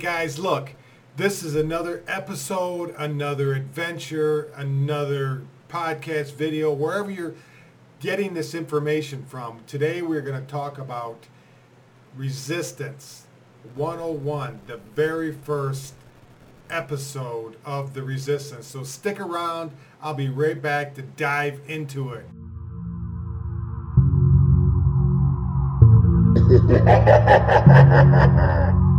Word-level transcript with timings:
Guys, 0.00 0.38
look, 0.38 0.72
this 1.18 1.42
is 1.42 1.54
another 1.54 2.02
episode, 2.08 2.94
another 2.96 3.52
adventure, 3.52 4.50
another 4.56 5.42
podcast 5.68 6.32
video, 6.32 6.72
wherever 6.72 7.10
you're 7.10 7.34
getting 8.00 8.32
this 8.32 8.54
information 8.54 9.26
from. 9.26 9.60
Today 9.66 10.00
we're 10.00 10.22
going 10.22 10.40
to 10.40 10.50
talk 10.50 10.78
about 10.78 11.26
Resistance 12.16 13.26
101, 13.74 14.60
the 14.68 14.78
very 14.94 15.32
first 15.32 15.92
episode 16.70 17.56
of 17.66 17.92
The 17.92 18.02
Resistance. 18.02 18.66
So 18.66 18.82
stick 18.82 19.20
around. 19.20 19.72
I'll 20.00 20.14
be 20.14 20.30
right 20.30 20.62
back 20.62 20.94
to 20.94 21.02
dive 21.02 21.60
into 21.66 22.14
it. 22.14 22.24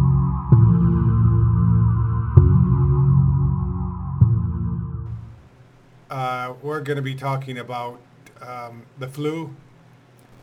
uh, 6.11 6.53
we're 6.61 6.81
going 6.81 6.97
to 6.97 7.01
be 7.01 7.15
talking 7.15 7.57
about 7.57 7.99
um, 8.41 8.83
the 8.99 9.07
flu, 9.07 9.55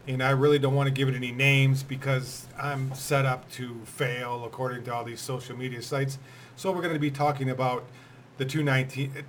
and 0.06 0.22
I 0.22 0.30
really 0.30 0.58
don't 0.58 0.74
want 0.74 0.88
to 0.88 0.92
give 0.92 1.08
it 1.08 1.14
any 1.14 1.30
names 1.30 1.82
because 1.82 2.46
I'm 2.60 2.94
set 2.94 3.26
up 3.26 3.50
to 3.52 3.82
fail 3.84 4.44
according 4.44 4.84
to 4.84 4.94
all 4.94 5.04
these 5.04 5.20
social 5.20 5.56
media 5.56 5.82
sites. 5.82 6.18
So 6.56 6.72
we're 6.72 6.80
going 6.80 6.94
to 6.94 7.00
be 7.00 7.10
talking 7.10 7.50
about 7.50 7.84
the 8.38 8.46
2019, 8.46 9.24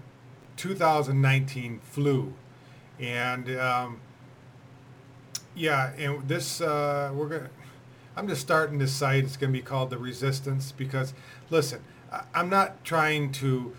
2019 0.56 1.82
flu, 1.84 2.34
and 3.00 3.60
um, 3.60 4.00
yeah, 5.54 5.92
and 5.98 6.26
this 6.28 6.62
uh, 6.62 7.12
we're 7.14 7.28
going. 7.28 7.44
to 7.44 7.50
I'm 8.16 8.28
just 8.28 8.42
starting 8.42 8.80
this 8.80 8.94
site. 8.94 9.24
It's 9.24 9.38
going 9.38 9.54
to 9.54 9.58
be 9.58 9.64
called 9.64 9.92
the 9.92 9.98
Resistance 9.98 10.74
because, 10.74 11.14
listen, 11.50 11.82
I'm 12.34 12.50
not 12.50 12.84
trying 12.84 13.32
to 13.34 13.74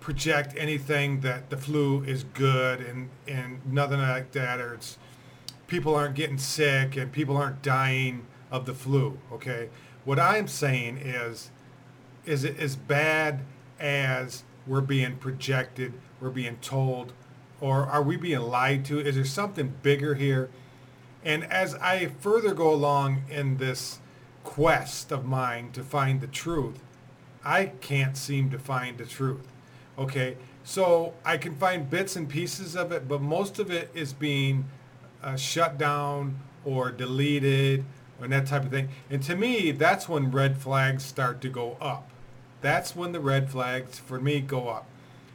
project 0.00 0.54
anything 0.56 1.20
that 1.20 1.50
the 1.50 1.56
flu 1.56 2.02
is 2.04 2.24
good 2.24 2.80
and, 2.80 3.08
and 3.28 3.60
nothing 3.70 4.00
like 4.00 4.32
that 4.32 4.60
or 4.60 4.74
it's 4.74 4.98
people 5.66 5.94
aren't 5.94 6.14
getting 6.14 6.38
sick 6.38 6.96
and 6.96 7.12
people 7.12 7.36
aren't 7.36 7.62
dying 7.62 8.26
of 8.50 8.66
the 8.66 8.74
flu 8.74 9.18
okay? 9.32 9.68
What 10.04 10.18
i'm 10.18 10.48
saying 10.48 10.98
is 10.98 11.50
is 12.24 12.44
it 12.44 12.58
as 12.58 12.76
bad 12.76 13.40
as 13.78 14.42
we're 14.66 14.80
being 14.80 15.16
projected 15.16 15.92
we're 16.20 16.30
being 16.30 16.56
told 16.56 17.12
or 17.60 17.84
are 17.84 18.02
we 18.02 18.16
being 18.16 18.40
lied 18.40 18.86
to? 18.86 18.98
Is 18.98 19.16
there 19.16 19.24
something 19.24 19.74
bigger 19.82 20.14
here? 20.14 20.48
And 21.22 21.44
as 21.44 21.74
i 21.76 22.06
further 22.20 22.54
go 22.54 22.72
along 22.72 23.24
in 23.28 23.58
this 23.58 24.00
quest 24.42 25.12
of 25.12 25.24
mine 25.24 25.70
to 25.72 25.82
find 25.82 26.20
the 26.20 26.26
truth 26.26 26.80
i 27.44 27.66
can't 27.66 28.16
seem 28.16 28.50
to 28.50 28.58
find 28.58 28.98
the 28.98 29.04
truth 29.04 29.46
Okay, 30.00 30.38
so 30.64 31.12
I 31.26 31.36
can 31.36 31.54
find 31.56 31.88
bits 31.90 32.16
and 32.16 32.26
pieces 32.26 32.74
of 32.74 32.90
it, 32.90 33.06
but 33.06 33.20
most 33.20 33.58
of 33.58 33.70
it 33.70 33.90
is 33.92 34.14
being 34.14 34.64
uh, 35.22 35.36
shut 35.36 35.76
down 35.76 36.40
or 36.64 36.90
deleted 36.90 37.84
and 38.18 38.32
that 38.32 38.46
type 38.46 38.64
of 38.64 38.70
thing. 38.70 38.88
And 39.10 39.22
to 39.24 39.36
me, 39.36 39.72
that's 39.72 40.08
when 40.08 40.30
red 40.30 40.56
flags 40.56 41.04
start 41.04 41.42
to 41.42 41.50
go 41.50 41.76
up. 41.82 42.08
That's 42.62 42.96
when 42.96 43.12
the 43.12 43.20
red 43.20 43.50
flags 43.50 43.98
for 43.98 44.18
me 44.18 44.40
go 44.40 44.68
up. 44.68 44.86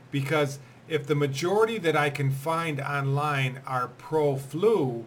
Because 0.09 0.57
if 0.88 1.05
the 1.05 1.16
majority 1.16 1.77
that 1.77 1.95
I 1.95 2.09
can 2.09 2.31
find 2.31 2.81
online 2.81 3.61
are 3.67 3.89
pro 4.00 4.35
flu 4.35 5.05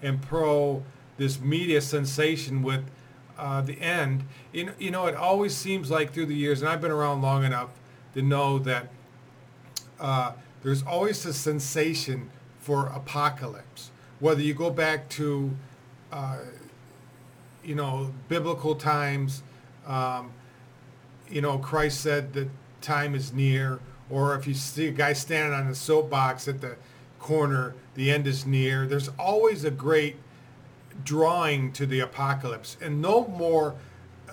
and 0.00 0.22
pro 0.22 0.84
this 1.16 1.40
media 1.40 1.80
sensation 1.80 2.62
with 2.62 2.84
uh, 3.36 3.62
the 3.62 3.80
end, 3.80 4.24
you 4.52 4.66
know, 4.66 4.72
you 4.78 4.90
know, 4.92 5.06
it 5.06 5.16
always 5.16 5.56
seems 5.56 5.90
like 5.90 6.12
through 6.12 6.26
the 6.26 6.36
years, 6.36 6.62
and 6.62 6.68
I've 6.68 6.80
been 6.80 6.92
around 6.92 7.20
long 7.20 7.42
enough 7.42 7.70
to 8.16 8.22
know 8.22 8.58
that 8.58 8.88
uh, 10.00 10.32
there's 10.62 10.82
always 10.82 11.24
a 11.26 11.34
sensation 11.34 12.30
for 12.58 12.86
apocalypse. 12.86 13.90
Whether 14.20 14.40
you 14.40 14.54
go 14.54 14.70
back 14.70 15.10
to, 15.10 15.54
uh, 16.10 16.38
you 17.62 17.74
know, 17.74 18.14
biblical 18.28 18.74
times, 18.74 19.42
um, 19.86 20.32
you 21.28 21.42
know, 21.42 21.58
Christ 21.58 22.00
said 22.00 22.32
that 22.32 22.48
time 22.80 23.14
is 23.14 23.34
near, 23.34 23.80
or 24.08 24.34
if 24.34 24.46
you 24.46 24.54
see 24.54 24.86
a 24.86 24.92
guy 24.92 25.12
standing 25.12 25.52
on 25.52 25.66
a 25.66 25.74
soapbox 25.74 26.48
at 26.48 26.62
the 26.62 26.76
corner, 27.18 27.74
the 27.96 28.10
end 28.10 28.26
is 28.26 28.46
near. 28.46 28.86
There's 28.86 29.10
always 29.18 29.62
a 29.62 29.70
great 29.70 30.16
drawing 31.04 31.70
to 31.72 31.84
the 31.84 32.00
apocalypse, 32.00 32.78
and 32.80 33.02
no 33.02 33.26
more 33.26 33.74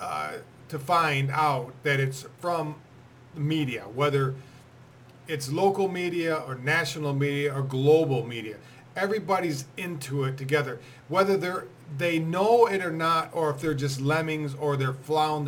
uh, 0.00 0.38
to 0.70 0.78
find 0.78 1.30
out 1.30 1.74
that 1.82 2.00
it's 2.00 2.24
from 2.40 2.76
media, 3.36 3.82
whether 3.94 4.34
it's 5.26 5.50
local 5.50 5.88
media 5.88 6.36
or 6.36 6.54
national 6.56 7.14
media 7.14 7.54
or 7.54 7.62
global 7.62 8.26
media. 8.26 8.56
Everybody's 8.96 9.64
into 9.76 10.24
it 10.24 10.36
together, 10.36 10.78
whether 11.08 11.36
they're 11.36 11.66
they 11.98 12.18
know 12.18 12.66
it 12.66 12.82
or 12.82 12.90
not, 12.90 13.30
or 13.32 13.50
if 13.50 13.60
they're 13.60 13.74
just 13.74 14.00
lemmings 14.00 14.54
or 14.54 14.76
they're 14.76 14.94
following 14.94 15.44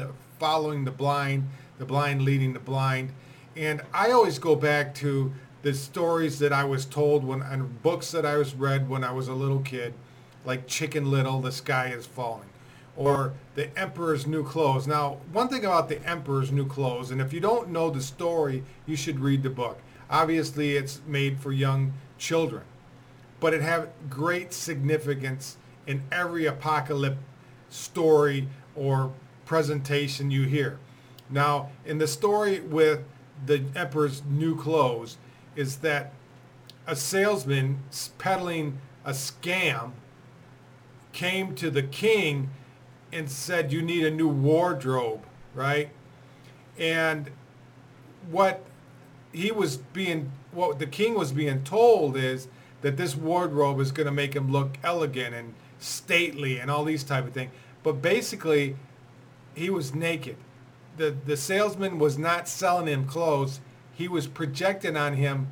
the 0.84 0.90
blind, 0.90 1.48
the 1.78 1.84
blind 1.84 2.22
leading 2.22 2.52
the 2.52 2.60
blind. 2.60 3.10
And 3.56 3.80
I 3.92 4.10
always 4.10 4.38
go 4.38 4.54
back 4.54 4.94
to 4.96 5.32
the 5.62 5.72
stories 5.72 6.38
that 6.40 6.52
I 6.52 6.64
was 6.64 6.84
told 6.84 7.24
when 7.24 7.40
and 7.42 7.82
books 7.82 8.10
that 8.12 8.26
I 8.26 8.36
was 8.36 8.54
read 8.54 8.88
when 8.88 9.02
I 9.02 9.12
was 9.12 9.28
a 9.28 9.34
little 9.34 9.60
kid, 9.60 9.94
like 10.44 10.66
Chicken 10.66 11.10
Little, 11.10 11.40
The 11.40 11.52
Sky 11.52 11.88
is 11.88 12.06
Falling 12.06 12.48
or 12.96 13.32
the 13.54 13.76
Emperor's 13.78 14.26
New 14.26 14.44
Clothes. 14.44 14.86
Now, 14.86 15.18
one 15.32 15.48
thing 15.48 15.64
about 15.64 15.88
the 15.88 16.04
Emperor's 16.06 16.50
New 16.50 16.66
Clothes, 16.66 17.10
and 17.10 17.20
if 17.20 17.32
you 17.32 17.40
don't 17.40 17.68
know 17.68 17.90
the 17.90 18.02
story, 18.02 18.64
you 18.86 18.96
should 18.96 19.20
read 19.20 19.42
the 19.42 19.50
book. 19.50 19.78
Obviously, 20.08 20.76
it's 20.76 21.00
made 21.06 21.40
for 21.40 21.52
young 21.52 21.92
children, 22.18 22.62
but 23.40 23.52
it 23.52 23.62
has 23.62 23.88
great 24.08 24.52
significance 24.52 25.56
in 25.86 26.02
every 26.10 26.46
apocalypse 26.46 27.18
story 27.68 28.48
or 28.74 29.12
presentation 29.44 30.30
you 30.30 30.44
hear. 30.44 30.78
Now, 31.28 31.70
in 31.84 31.98
the 31.98 32.06
story 32.06 32.60
with 32.60 33.00
the 33.44 33.64
Emperor's 33.74 34.22
New 34.28 34.56
Clothes, 34.56 35.18
is 35.54 35.76
that 35.78 36.12
a 36.86 36.94
salesman 36.94 37.78
peddling 38.18 38.78
a 39.04 39.10
scam 39.10 39.92
came 41.12 41.54
to 41.54 41.70
the 41.70 41.82
king 41.82 42.50
and 43.16 43.30
said 43.30 43.72
you 43.72 43.82
need 43.82 44.04
a 44.04 44.10
new 44.10 44.28
wardrobe, 44.28 45.22
right? 45.54 45.90
And 46.78 47.30
what 48.30 48.62
he 49.32 49.50
was 49.50 49.78
being, 49.78 50.30
what 50.52 50.78
the 50.78 50.86
king 50.86 51.14
was 51.14 51.32
being 51.32 51.64
told 51.64 52.16
is 52.16 52.48
that 52.82 52.96
this 52.96 53.16
wardrobe 53.16 53.80
is 53.80 53.90
going 53.90 54.06
to 54.06 54.12
make 54.12 54.34
him 54.34 54.52
look 54.52 54.78
elegant 54.84 55.34
and 55.34 55.54
stately 55.78 56.58
and 56.58 56.70
all 56.70 56.84
these 56.84 57.04
type 57.04 57.26
of 57.26 57.32
things. 57.32 57.50
But 57.82 58.02
basically, 58.02 58.76
he 59.54 59.70
was 59.70 59.94
naked. 59.94 60.36
The, 60.96 61.14
the 61.24 61.36
salesman 61.36 61.98
was 61.98 62.18
not 62.18 62.48
selling 62.48 62.86
him 62.86 63.06
clothes. 63.06 63.60
He 63.92 64.08
was 64.08 64.26
projecting 64.26 64.96
on 64.96 65.14
him 65.14 65.48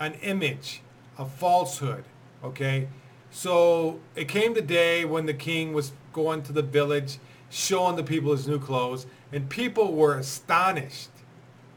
an 0.00 0.14
image, 0.14 0.82
a 1.18 1.24
falsehood, 1.24 2.04
okay? 2.42 2.88
So 3.30 4.00
it 4.16 4.28
came 4.28 4.54
the 4.54 4.62
day 4.62 5.04
when 5.04 5.26
the 5.26 5.34
king 5.34 5.72
was 5.72 5.92
going 6.12 6.42
to 6.44 6.52
the 6.52 6.62
village, 6.62 7.18
showing 7.50 7.96
the 7.96 8.02
people 8.02 8.32
his 8.32 8.48
new 8.48 8.58
clothes, 8.58 9.06
and 9.32 9.48
people 9.48 9.92
were 9.92 10.16
astonished 10.16 11.10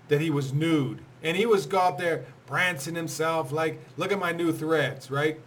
that 0.07 0.22
he 0.22 0.29
was 0.29 0.53
nude. 0.53 1.00
And 1.23 1.35
he 1.35 1.46
was 1.46 1.72
out 1.73 1.97
there 1.97 2.25
prancing 2.46 2.96
himself 2.96 3.51
like, 3.51 3.79
look 3.97 4.12
at 4.12 4.19
my 4.19 4.31
new 4.31 4.53
threads, 4.53 5.09
right? 5.09 5.40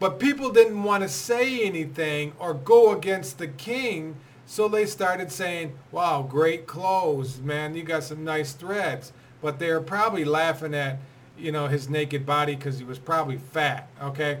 But 0.00 0.18
people 0.18 0.50
didn't 0.50 0.82
want 0.82 1.02
to 1.02 1.08
say 1.08 1.62
anything 1.62 2.32
or 2.38 2.54
go 2.54 2.92
against 2.92 3.38
the 3.38 3.48
king, 3.48 4.16
so 4.46 4.68
they 4.68 4.86
started 4.86 5.30
saying, 5.30 5.74
wow, 5.92 6.26
great 6.28 6.66
clothes, 6.66 7.40
man, 7.40 7.74
you 7.74 7.82
got 7.82 8.04
some 8.04 8.24
nice 8.24 8.52
threads. 8.52 9.12
But 9.40 9.58
they 9.58 9.70
were 9.70 9.80
probably 9.80 10.24
laughing 10.24 10.74
at, 10.74 10.98
you 11.38 11.52
know, 11.52 11.68
his 11.68 11.88
naked 11.88 12.26
body 12.26 12.56
because 12.56 12.78
he 12.78 12.84
was 12.84 12.98
probably 12.98 13.36
fat, 13.36 13.88
okay? 14.02 14.40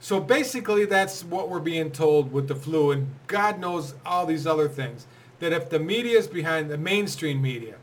So 0.00 0.18
basically, 0.18 0.86
that's 0.86 1.22
what 1.22 1.50
we're 1.50 1.60
being 1.60 1.90
told 1.90 2.32
with 2.32 2.48
the 2.48 2.54
flu, 2.54 2.90
and 2.90 3.08
God 3.26 3.60
knows 3.60 3.94
all 4.04 4.24
these 4.24 4.46
other 4.46 4.68
things. 4.68 5.06
That 5.40 5.52
if 5.52 5.68
the 5.68 5.78
media 5.78 6.18
is 6.18 6.26
behind, 6.26 6.70
the 6.70 6.78
mainstream 6.78 7.40
media 7.40 7.76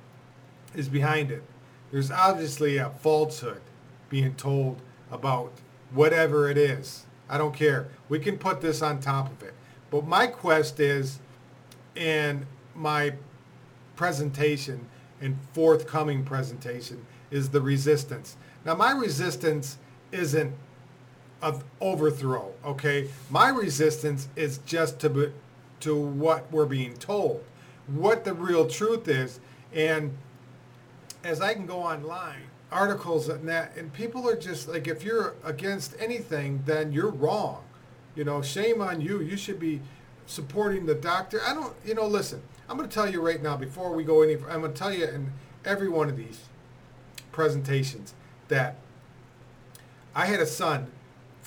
is 0.76 0.90
behind 0.90 1.32
it, 1.32 1.44
there's 1.92 2.12
obviously 2.12 2.78
a 2.78 2.90
falsehood 2.90 3.62
being 4.10 4.34
told 4.36 4.82
about 5.12 5.54
whatever 5.92 6.50
it 6.50 6.58
is. 6.58 7.06
I 7.30 7.38
don't 7.38 7.54
care. 7.54 7.90
We 8.10 8.20
can 8.20 8.38
put 8.38 8.62
this 8.62 8.82
on 8.82 9.00
top 9.00 9.32
of 9.32 9.44
it. 9.44 9.54
But 9.90 10.06
my 10.06 10.28
quest 10.28 10.80
is 10.80 11.20
and 11.96 12.46
my 12.76 13.14
presentation 13.96 14.88
and 15.22 15.38
forthcoming 15.54 16.24
presentation 16.24 17.06
is 17.32 17.50
the 17.50 17.62
resistance. 17.62 18.38
Now, 18.66 18.76
my 18.76 18.92
resistance 18.92 19.78
isn't 20.12 20.54
of 21.42 21.64
overthrow. 21.82 22.54
Okay, 22.66 23.10
my 23.30 23.50
resistance 23.50 24.28
is 24.36 24.60
just 24.60 25.00
to 25.00 25.10
be, 25.10 25.32
to 25.82 25.96
what 25.96 26.52
we're 26.52 26.66
being 26.66 26.96
told, 26.96 27.44
what 27.88 28.26
the 28.26 28.34
real 28.34 28.68
truth 28.68 29.08
is. 29.08 29.40
And 29.74 30.18
as 31.24 31.42
I 31.42 31.54
can 31.54 31.66
go 31.66 31.80
online, 31.80 32.44
articles 32.72 33.30
and 33.30 33.48
that, 33.48 33.76
and 33.78 33.94
people 33.94 34.28
are 34.30 34.36
just 34.36 34.68
like, 34.68 34.88
if 34.88 35.04
you're 35.04 35.36
against 35.44 35.96
anything, 36.00 36.64
then 36.66 36.92
you're 36.92 37.12
wrong. 37.12 37.64
You 38.16 38.24
know, 38.24 38.42
shame 38.42 38.82
on 38.82 39.00
you. 39.02 39.22
You 39.22 39.38
should 39.38 39.60
be 39.60 39.82
supporting 40.26 40.86
the 40.86 40.96
doctor. 40.96 41.40
I 41.46 41.54
don't, 41.54 41.74
you 41.86 41.94
know, 41.94 42.08
listen, 42.08 42.42
I'm 42.68 42.78
going 42.78 42.90
to 42.90 42.94
tell 42.94 43.10
you 43.10 43.22
right 43.22 43.42
now 43.42 43.56
before 43.56 43.94
we 43.94 44.04
go 44.04 44.22
any, 44.22 44.34
I'm 44.34 44.62
going 44.62 44.74
to 44.74 44.78
tell 44.78 44.94
you 44.94 45.06
in 45.06 45.32
every 45.64 45.88
one 45.88 46.10
of 46.10 46.18
these 46.18 46.46
presentations 47.32 48.14
that 48.48 48.78
I 50.16 50.26
had 50.26 50.40
a 50.40 50.46
son, 50.46 50.92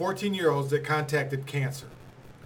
14 0.00 0.32
year 0.32 0.50
olds 0.50 0.70
that 0.70 0.82
contacted 0.82 1.44
cancer. 1.44 1.86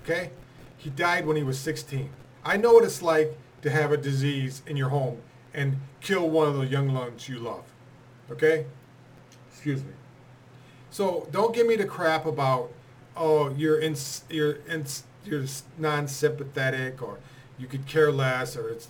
Okay? 0.02 0.30
He 0.76 0.90
died 0.90 1.24
when 1.24 1.36
he 1.36 1.44
was 1.44 1.56
16. 1.56 2.10
I 2.44 2.56
know 2.56 2.72
what 2.72 2.82
it's 2.82 3.00
like 3.00 3.38
to 3.62 3.70
have 3.70 3.92
a 3.92 3.96
disease 3.96 4.60
in 4.66 4.76
your 4.76 4.88
home 4.88 5.18
and 5.54 5.76
kill 6.00 6.28
one 6.28 6.48
of 6.48 6.56
the 6.56 6.66
young 6.66 6.92
ones 6.92 7.28
you 7.28 7.38
love. 7.38 7.62
Okay? 8.28 8.66
Excuse 9.52 9.84
me. 9.84 9.92
So 10.90 11.28
don't 11.30 11.54
give 11.54 11.68
me 11.68 11.76
the 11.76 11.84
crap 11.84 12.26
about 12.26 12.72
oh 13.16 13.54
you're 13.54 13.78
in 13.78 13.94
you're 14.28 14.56
in 14.68 14.84
you're 15.24 15.44
non-sympathetic 15.78 17.00
or 17.00 17.20
you 17.56 17.68
could 17.68 17.86
care 17.86 18.10
less 18.10 18.56
or 18.56 18.68
it's 18.68 18.88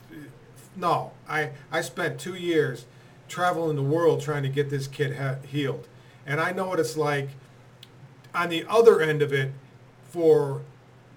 no. 0.75 1.13
I 1.29 1.51
I 1.71 1.83
spent 1.83 2.19
2 2.19 2.35
years 2.35 2.87
traveling 3.29 3.77
the 3.77 3.83
world 3.83 4.23
trying 4.23 4.43
to 4.43 4.49
get 4.49 4.71
this 4.71 4.87
kid 4.87 5.19
he- 5.19 5.49
healed. 5.49 5.87
And 6.25 6.41
I 6.41 6.53
know 6.53 6.69
what 6.69 6.81
it's 6.81 6.97
like 6.97 7.29
on 8.35 8.49
the 8.49 8.65
other 8.69 9.01
end 9.01 9.23
of 9.23 9.33
it 9.33 9.53
for 10.11 10.63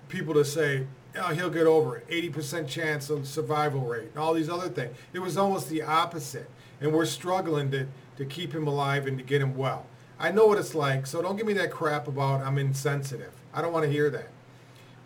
people 0.09 0.33
to 0.33 0.45
say, 0.45 0.85
oh, 1.15 1.33
he'll 1.33 1.49
get 1.49 1.65
over 1.65 1.97
it, 1.97 2.07
80% 2.07 2.67
chance 2.67 3.09
of 3.09 3.27
survival 3.27 3.81
rate, 3.81 4.09
and 4.09 4.17
all 4.17 4.33
these 4.33 4.49
other 4.49 4.69
things. 4.69 4.95
It 5.13 5.19
was 5.19 5.37
almost 5.37 5.69
the 5.69 5.81
opposite. 5.81 6.49
And 6.79 6.93
we're 6.93 7.05
struggling 7.05 7.71
to, 7.71 7.87
to 8.17 8.25
keep 8.25 8.53
him 8.53 8.67
alive 8.67 9.07
and 9.07 9.17
to 9.17 9.23
get 9.23 9.41
him 9.41 9.57
well. 9.57 9.85
I 10.19 10.31
know 10.31 10.45
what 10.45 10.57
it's 10.57 10.75
like, 10.75 11.05
so 11.07 11.21
don't 11.21 11.37
give 11.37 11.45
me 11.45 11.53
that 11.53 11.71
crap 11.71 12.07
about 12.07 12.41
I'm 12.41 12.57
insensitive. 12.57 13.33
I 13.53 13.61
don't 13.61 13.73
want 13.73 13.85
to 13.85 13.91
hear 13.91 14.09
that. 14.11 14.29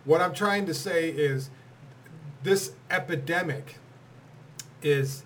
What 0.04 0.20
I'm 0.20 0.34
trying 0.34 0.66
to 0.66 0.74
say 0.74 1.10
is 1.10 1.50
this 2.42 2.72
epidemic 2.90 3.76
is 4.82 5.24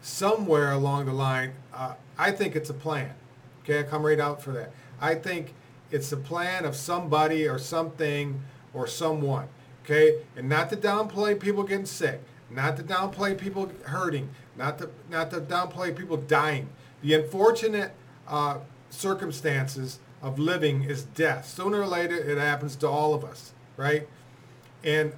somewhere 0.00 0.72
along 0.72 1.06
the 1.06 1.12
line, 1.12 1.52
uh, 1.72 1.94
I 2.18 2.32
think 2.32 2.54
it's 2.56 2.70
a 2.70 2.74
plan. 2.74 3.14
Okay, 3.62 3.80
I 3.80 3.82
come 3.82 4.04
right 4.04 4.20
out 4.20 4.42
for 4.42 4.52
that. 4.52 4.72
I 5.00 5.14
think 5.14 5.54
it's 5.90 6.12
a 6.12 6.16
plan 6.16 6.64
of 6.64 6.76
somebody 6.76 7.46
or 7.48 7.58
something 7.58 8.40
or 8.72 8.86
someone. 8.86 9.48
Okay, 9.84 10.22
and 10.36 10.48
not 10.48 10.70
to 10.70 10.76
downplay 10.76 11.38
people 11.38 11.62
getting 11.64 11.86
sick, 11.86 12.20
not 12.50 12.76
to 12.76 12.82
downplay 12.82 13.36
people 13.36 13.70
hurting, 13.84 14.30
not 14.56 14.78
to 14.78 14.90
not 15.10 15.30
to 15.30 15.40
downplay 15.40 15.96
people 15.96 16.16
dying. 16.16 16.68
The 17.02 17.14
unfortunate 17.14 17.92
uh, 18.28 18.58
circumstances 18.90 19.98
of 20.22 20.38
living 20.38 20.84
is 20.84 21.04
death. 21.04 21.48
Sooner 21.48 21.80
or 21.80 21.86
later, 21.86 22.16
it 22.16 22.38
happens 22.38 22.76
to 22.76 22.88
all 22.88 23.14
of 23.14 23.24
us, 23.24 23.52
right? 23.76 24.06
And 24.84 25.12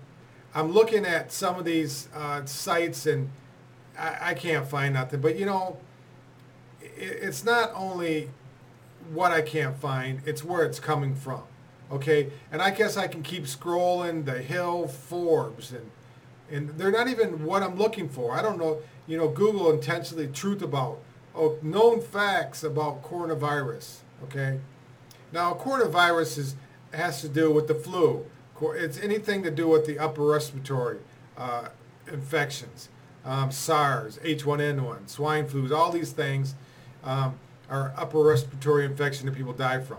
I'm 0.55 0.71
looking 0.73 1.05
at 1.05 1.33
some 1.33 1.59
of 1.59 1.65
these 1.65 2.09
uh, 2.15 2.45
sites 2.45 3.07
and 3.07 3.31
I, 3.99 4.31
I, 4.31 4.35
can't 4.35 4.67
find 4.67 4.95
nothing. 4.95 5.21
But 5.21 5.39
you 5.39 5.47
know, 5.47 5.79
it, 6.81 6.91
it's 6.99 7.45
not 7.45 7.73
only 7.75 8.31
what 9.13 9.33
I 9.33 9.43
can't 9.43 9.77
find, 9.77 10.21
it's 10.27 10.45
where 10.45 10.65
it's 10.65 10.81
coming 10.81 11.15
from. 11.15 11.43
Okay, 11.91 12.31
and 12.51 12.63
I 12.63 12.71
guess 12.71 12.97
I 12.97 13.07
can 13.07 13.23
keep 13.23 13.45
scrolling 13.45 14.25
the 14.25 14.41
Hill 14.41 14.89
Forbes 14.89 15.73
and 15.73 15.91
and 16.51 16.69
they're 16.71 16.93
not 16.93 17.09
even 17.09 17.45
what 17.45 17.63
I'm 17.63 17.77
looking 17.77 18.09
for. 18.09 18.33
I 18.33 18.43
don't 18.43 18.59
know. 18.59 18.79
You 19.07 19.17
know, 19.17 19.29
Google 19.29 19.71
intentionally 19.71 20.29
truth 20.29 20.63
about 20.63 20.99
oh 21.35 21.59
known 21.63 22.01
facts 22.01 22.63
about 22.63 23.03
coronavirus. 23.03 23.99
Okay, 24.25 24.61
now 25.33 25.55
coronavirus 25.55 26.39
is 26.39 26.55
has 26.93 27.21
to 27.23 27.29
do 27.29 27.51
with 27.51 27.69
the 27.69 27.75
flu. 27.75 28.27
It's 28.61 28.99
anything 28.99 29.43
to 29.43 29.51
do 29.51 29.67
with 29.67 29.87
the 29.87 29.99
upper 29.99 30.23
respiratory 30.23 30.99
uh, 31.37 31.71
infections, 32.07 32.91
um, 33.25 33.51
SARS, 33.51 34.19
H1N1, 34.19 35.09
swine 35.09 35.49
flus, 35.49 35.73
all 35.73 35.91
these 35.91 36.13
things 36.13 36.55
um, 37.03 37.41
are 37.73 37.95
upper 37.97 38.19
respiratory 38.19 38.85
infection 38.85 39.25
that 39.25 39.35
people 39.35 39.55
die 39.55 39.81
from. 39.81 39.97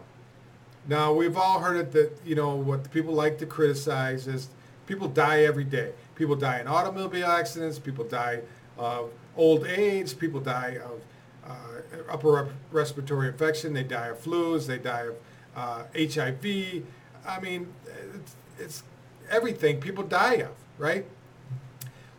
Now, 0.87 1.11
we've 1.11 1.35
all 1.35 1.59
heard 1.59 1.77
it 1.77 1.91
that, 1.93 2.11
you 2.23 2.35
know, 2.35 2.55
what 2.55 2.91
people 2.91 3.13
like 3.15 3.39
to 3.39 3.47
criticize 3.47 4.27
is 4.27 4.49
people 4.85 5.07
die 5.07 5.43
every 5.43 5.63
day. 5.63 5.91
People 6.13 6.35
die 6.35 6.59
in 6.59 6.67
automobile 6.67 7.25
accidents, 7.25 7.79
people 7.79 8.05
die 8.05 8.41
of 8.77 9.09
old 9.35 9.65
age, 9.65 10.19
people 10.19 10.39
die 10.39 10.77
of 10.83 11.01
uh, 11.49 12.11
upper 12.11 12.49
respiratory 12.71 13.27
infection, 13.27 13.73
they 13.73 13.83
die 13.83 14.07
of 14.07 14.19
flus, 14.23 14.67
they 14.67 14.77
die 14.77 15.07
of 15.07 15.15
uh, 15.55 15.83
HIV. 15.95 16.83
I 17.25 17.39
mean, 17.41 17.73
it's, 18.13 18.35
it's, 18.59 18.83
everything 19.31 19.79
people 19.79 20.03
die 20.03 20.35
of, 20.35 20.51
right? 20.77 21.05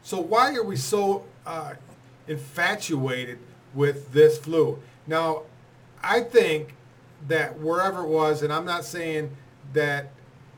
So 0.03 0.19
why 0.19 0.55
are 0.57 0.65
we 0.65 0.75
so 0.75 1.25
uh, 1.47 1.75
infatuated 2.27 3.39
with 3.73 4.13
this 4.13 4.37
flu? 4.37 4.83
Now, 5.07 5.43
I 6.03 6.21
think 6.21 6.75
that 7.29 7.59
wherever 7.59 8.03
it 8.03 8.09
was, 8.09 8.43
and 8.43 8.53
I'm 8.53 8.65
not 8.65 8.85
saying 8.85 9.37
that 9.73 10.13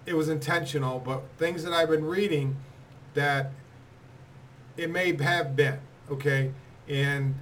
it 0.04 0.14
was 0.14 0.28
intentional, 0.28 0.98
but 0.98 1.22
things 1.38 1.62
that 1.64 1.72
I've 1.72 1.90
been 1.90 2.04
reading 2.04 2.56
that 3.14 3.52
it 4.76 4.90
may 4.90 5.16
have 5.16 5.56
been, 5.56 5.78
okay? 6.10 6.52
And 6.88 7.34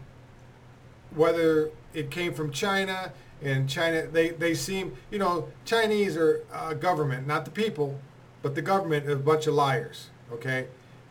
whether 1.15 1.71
it 1.93 2.11
came 2.11 2.33
from 2.33 2.51
China 2.51 3.13
and 3.43 3.69
China, 3.69 4.07
they, 4.07 4.31
they 4.31 4.55
seem, 4.55 4.97
you 5.11 5.19
know, 5.19 5.49
Chinese 5.65 6.17
are 6.17 6.45
uh, 6.53 6.75
government, 6.75 7.27
not 7.27 7.45
the 7.45 7.51
people, 7.51 8.01
but 8.43 8.55
the 8.55 8.63
government 8.63 9.07
is 9.07 9.13
a 9.13 9.17
bunch 9.17 9.47
of 9.47 9.55
liars, 9.55 10.11
okay? 10.33 10.69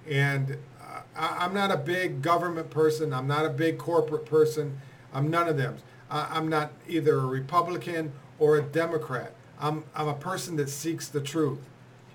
And 0.09 0.57
uh, 0.81 1.01
I, 1.15 1.45
I'm 1.45 1.53
not 1.53 1.71
a 1.71 1.77
big 1.77 2.21
government 2.21 2.69
person. 2.69 3.13
I'm 3.13 3.27
not 3.27 3.45
a 3.45 3.49
big 3.49 3.77
corporate 3.77 4.25
person. 4.25 4.79
I'm 5.13 5.29
none 5.29 5.47
of 5.47 5.57
them. 5.57 5.77
I'm 6.09 6.47
not 6.47 6.71
either 6.87 7.17
a 7.17 7.25
Republican 7.25 8.11
or 8.39 8.57
a 8.57 8.61
Democrat. 8.61 9.33
I'm, 9.59 9.83
I'm 9.95 10.07
a 10.07 10.13
person 10.13 10.57
that 10.57 10.69
seeks 10.69 11.07
the 11.07 11.21
truth. 11.21 11.59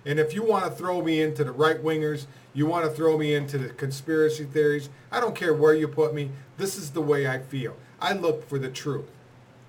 And 0.04 0.18
if 0.18 0.34
you 0.34 0.44
want 0.44 0.64
to 0.64 0.70
throw 0.70 1.02
me 1.02 1.20
into 1.20 1.44
the 1.44 1.52
right 1.52 1.82
wingers, 1.82 2.26
you 2.54 2.66
want 2.66 2.84
to 2.84 2.90
throw 2.90 3.18
me 3.18 3.34
into 3.34 3.58
the 3.58 3.68
conspiracy 3.70 4.44
theories, 4.44 4.88
I 5.10 5.20
don't 5.20 5.34
care 5.34 5.54
where 5.54 5.75
you 5.75 5.88
put 5.88 6.14
me. 6.14 6.30
This 6.56 6.76
is 6.76 6.90
the 6.90 7.00
way 7.00 7.26
I 7.26 7.38
feel. 7.38 7.76
I 8.00 8.12
look 8.12 8.49
for 8.49 8.58
the 8.58 8.70
truth. 8.70 9.11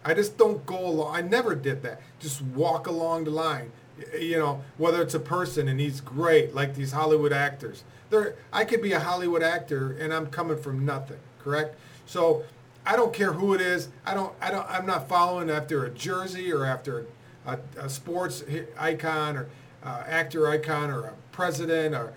I 0.03 0.13
just 0.13 0.37
don't 0.37 0.65
go 0.65 0.79
along. 0.79 1.15
I 1.15 1.21
never 1.21 1.55
did 1.55 1.83
that. 1.83 2.01
Just 2.19 2.41
walk 2.41 2.87
along 2.87 3.25
the 3.25 3.31
line. 3.31 3.71
You 4.17 4.39
know, 4.39 4.63
whether 4.77 5.01
it's 5.01 5.13
a 5.13 5.19
person 5.19 5.67
and 5.67 5.79
he's 5.79 5.99
great, 5.99 6.55
like 6.55 6.75
these 6.75 6.93
Hollywood 6.93 7.33
actors. 7.33 7.83
There, 8.09 8.35
I 8.53 8.63
could 8.63 8.81
be 8.81 8.93
a 8.93 8.99
Hollywood 8.99 9.43
actor 9.43 9.91
and 9.99 10.13
I'm 10.13 10.27
coming 10.27 10.57
from 10.57 10.85
nothing. 10.85 11.19
Correct? 11.43 11.77
So 12.05 12.43
I 12.85 12.95
don't 12.95 13.13
care 13.13 13.33
who 13.33 13.53
it 13.53 13.61
is. 13.61 13.89
I 14.05 14.13
don't. 14.13 14.33
I 14.41 14.51
don't. 14.51 14.69
I'm 14.69 14.85
not 14.85 15.07
following 15.07 15.49
after 15.49 15.85
a 15.85 15.89
jersey 15.89 16.51
or 16.51 16.65
after 16.65 17.05
a, 17.45 17.59
a 17.77 17.89
sports 17.89 18.43
icon 18.77 19.37
or 19.37 19.49
uh, 19.83 20.03
actor 20.07 20.49
icon 20.49 20.89
or 20.89 21.05
a 21.05 21.13
president 21.31 21.93
or 21.93 22.13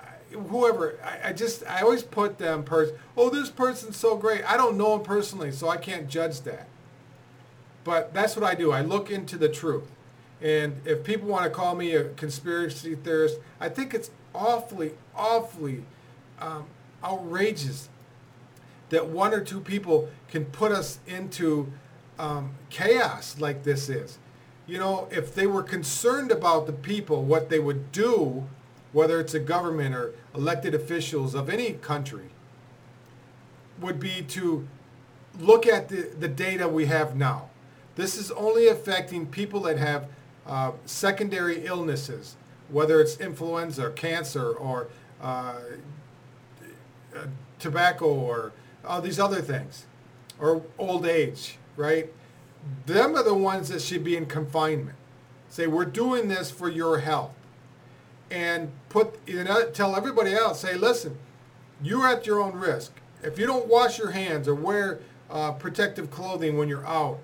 uh, 0.00 0.38
whoever. 0.38 0.98
I, 1.04 1.30
I, 1.30 1.32
just. 1.32 1.66
I 1.66 1.82
always 1.82 2.02
put 2.02 2.38
them 2.38 2.62
person. 2.64 2.96
Oh, 3.16 3.30
this 3.30 3.50
person's 3.50 3.96
so 3.96 4.16
great. 4.16 4.50
I 4.50 4.56
don't 4.56 4.78
know 4.78 4.94
him 4.94 5.02
personally, 5.02 5.52
so 5.52 5.68
I 5.68 5.76
can't 5.76 6.08
judge 6.08 6.42
that. 6.42 6.68
But 7.84 8.14
that's 8.14 8.34
what 8.34 8.44
I 8.44 8.54
do. 8.54 8.72
I 8.72 8.80
look 8.80 9.10
into 9.10 9.36
the 9.36 9.48
truth. 9.48 9.90
And 10.40 10.80
if 10.84 11.04
people 11.04 11.28
want 11.28 11.44
to 11.44 11.50
call 11.50 11.74
me 11.74 11.94
a 11.94 12.04
conspiracy 12.10 12.94
theorist, 12.94 13.38
I 13.60 13.68
think 13.68 13.94
it's 13.94 14.10
awfully, 14.34 14.92
awfully 15.14 15.84
um, 16.40 16.66
outrageous 17.02 17.88
that 18.90 19.08
one 19.08 19.34
or 19.34 19.40
two 19.40 19.60
people 19.60 20.08
can 20.30 20.44
put 20.46 20.72
us 20.72 20.98
into 21.06 21.72
um, 22.18 22.54
chaos 22.70 23.38
like 23.38 23.64
this 23.64 23.88
is. 23.88 24.18
You 24.66 24.78
know, 24.78 25.08
if 25.10 25.34
they 25.34 25.46
were 25.46 25.62
concerned 25.62 26.30
about 26.30 26.66
the 26.66 26.72
people, 26.72 27.22
what 27.22 27.50
they 27.50 27.58
would 27.58 27.92
do, 27.92 28.46
whether 28.92 29.20
it's 29.20 29.34
a 29.34 29.40
government 29.40 29.94
or 29.94 30.14
elected 30.34 30.74
officials 30.74 31.34
of 31.34 31.48
any 31.48 31.72
country, 31.72 32.30
would 33.80 34.00
be 34.00 34.22
to 34.22 34.66
look 35.38 35.66
at 35.66 35.88
the, 35.88 36.10
the 36.18 36.28
data 36.28 36.66
we 36.66 36.86
have 36.86 37.14
now. 37.14 37.50
This 37.94 38.16
is 38.16 38.30
only 38.32 38.68
affecting 38.68 39.26
people 39.26 39.60
that 39.60 39.78
have 39.78 40.08
uh, 40.46 40.72
secondary 40.84 41.64
illnesses, 41.64 42.36
whether 42.68 43.00
it's 43.00 43.18
influenza 43.18 43.86
or 43.86 43.90
cancer 43.90 44.52
or 44.52 44.88
uh, 45.20 45.56
uh, 47.14 47.26
tobacco 47.58 48.06
or 48.06 48.52
all 48.86 49.00
these 49.00 49.18
other 49.18 49.40
things, 49.40 49.84
or 50.38 50.62
old 50.78 51.06
age, 51.06 51.58
right? 51.76 52.12
Them 52.86 53.16
are 53.16 53.22
the 53.22 53.34
ones 53.34 53.68
that 53.68 53.82
should 53.82 54.04
be 54.04 54.16
in 54.16 54.26
confinement. 54.26 54.96
Say, 55.48 55.66
we're 55.66 55.84
doing 55.84 56.28
this 56.28 56.50
for 56.50 56.68
your 56.68 56.98
health. 56.98 57.32
and 58.30 58.70
put 58.88 59.18
you 59.26 59.44
know 59.44 59.70
tell 59.70 59.94
everybody 59.94 60.34
else 60.34 60.60
say 60.60 60.74
listen 60.74 61.16
you're 61.82 62.06
at 62.06 62.26
your 62.26 62.40
own 62.40 62.52
risk 62.54 62.92
if 63.22 63.38
you 63.38 63.46
don't 63.46 63.68
wash 63.68 63.98
your 63.98 64.10
hands 64.10 64.48
or 64.48 64.54
wear 64.54 64.98
uh, 65.30 65.52
protective 65.52 66.10
clothing 66.10 66.56
when 66.58 66.68
you're 66.68 66.86
out 66.86 67.18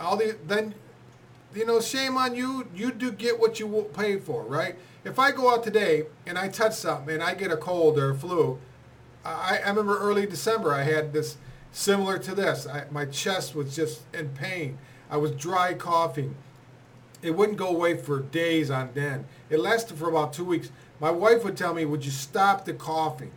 all 0.00 0.16
the 0.16 0.36
then 0.46 0.74
you 1.54 1.66
know 1.66 1.80
shame 1.80 2.16
on 2.16 2.34
you 2.34 2.66
you 2.74 2.90
do 2.90 3.12
get 3.12 3.38
what 3.38 3.60
you 3.60 3.86
pay 3.94 4.18
for 4.18 4.44
right 4.44 4.76
if 5.04 5.18
i 5.18 5.30
go 5.30 5.50
out 5.52 5.62
today 5.62 6.04
and 6.26 6.38
i 6.38 6.48
touch 6.48 6.72
something 6.74 7.14
and 7.14 7.22
i 7.22 7.34
get 7.34 7.50
a 7.52 7.56
cold 7.56 7.98
or 7.98 8.10
a 8.10 8.14
flu 8.14 8.58
i, 9.26 9.60
I 9.64 9.68
remember 9.68 9.98
early 9.98 10.26
december 10.26 10.72
i 10.72 10.82
had 10.82 11.12
this 11.12 11.36
similar 11.72 12.18
to 12.18 12.34
this 12.34 12.66
I, 12.66 12.84
my 12.90 13.04
chest 13.06 13.54
was 13.54 13.74
just 13.74 14.02
in 14.14 14.30
pain 14.30 14.78
i 15.10 15.16
was 15.16 15.32
dry 15.32 15.74
coughing 15.74 16.36
it 17.22 17.34
wouldn't 17.34 17.58
go 17.58 17.68
away 17.68 17.96
for 17.96 18.20
days 18.20 18.70
on 18.70 18.90
end. 18.96 19.24
It 19.50 19.58
lasted 19.58 19.96
for 19.96 20.08
about 20.08 20.32
two 20.32 20.44
weeks. 20.44 20.70
My 21.00 21.10
wife 21.10 21.44
would 21.44 21.56
tell 21.56 21.74
me, 21.74 21.84
"Would 21.84 22.04
you 22.04 22.10
stop 22.10 22.64
the 22.64 22.72
coughing?" 22.72 23.32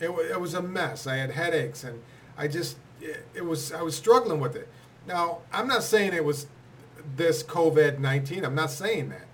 It, 0.00 0.08
it 0.08 0.40
was 0.40 0.54
a 0.54 0.62
mess. 0.62 1.06
I 1.06 1.16
had 1.16 1.30
headaches, 1.30 1.84
and 1.84 2.02
I 2.36 2.48
just 2.48 2.76
it, 3.00 3.26
it 3.34 3.44
was 3.44 3.72
I 3.72 3.82
was 3.82 3.96
struggling 3.96 4.40
with 4.40 4.56
it. 4.56 4.68
Now 5.06 5.38
I'm 5.52 5.68
not 5.68 5.82
saying 5.82 6.12
it 6.12 6.24
was 6.24 6.46
this 7.16 7.42
COVID 7.42 7.98
nineteen. 7.98 8.44
I'm 8.44 8.54
not 8.54 8.70
saying 8.70 9.10
that, 9.10 9.26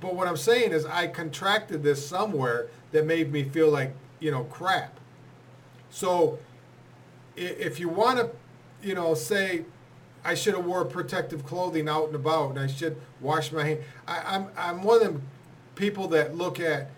but 0.00 0.14
what 0.14 0.28
I'm 0.28 0.36
saying 0.36 0.72
is 0.72 0.84
I 0.84 1.06
contracted 1.06 1.82
this 1.82 2.06
somewhere 2.06 2.68
that 2.92 3.06
made 3.06 3.32
me 3.32 3.44
feel 3.44 3.70
like 3.70 3.94
you 4.20 4.30
know 4.30 4.44
crap. 4.44 4.98
So 5.96 6.38
if 7.36 7.80
you 7.80 7.88
want 7.88 8.18
to, 8.18 8.30
you 8.86 8.94
know, 8.94 9.14
say 9.14 9.64
I 10.22 10.34
should 10.34 10.54
have 10.54 10.66
wore 10.66 10.84
protective 10.84 11.46
clothing 11.46 11.88
out 11.88 12.08
and 12.08 12.14
about, 12.14 12.50
and 12.50 12.58
I 12.58 12.66
should 12.66 12.98
wash 13.18 13.50
my 13.50 13.64
hands. 13.64 13.84
I'm 14.06 14.48
I'm 14.58 14.82
one 14.82 14.98
of 14.98 15.02
them 15.04 15.22
people 15.74 16.06
that 16.08 16.36
look 16.36 16.60
at 16.60 16.90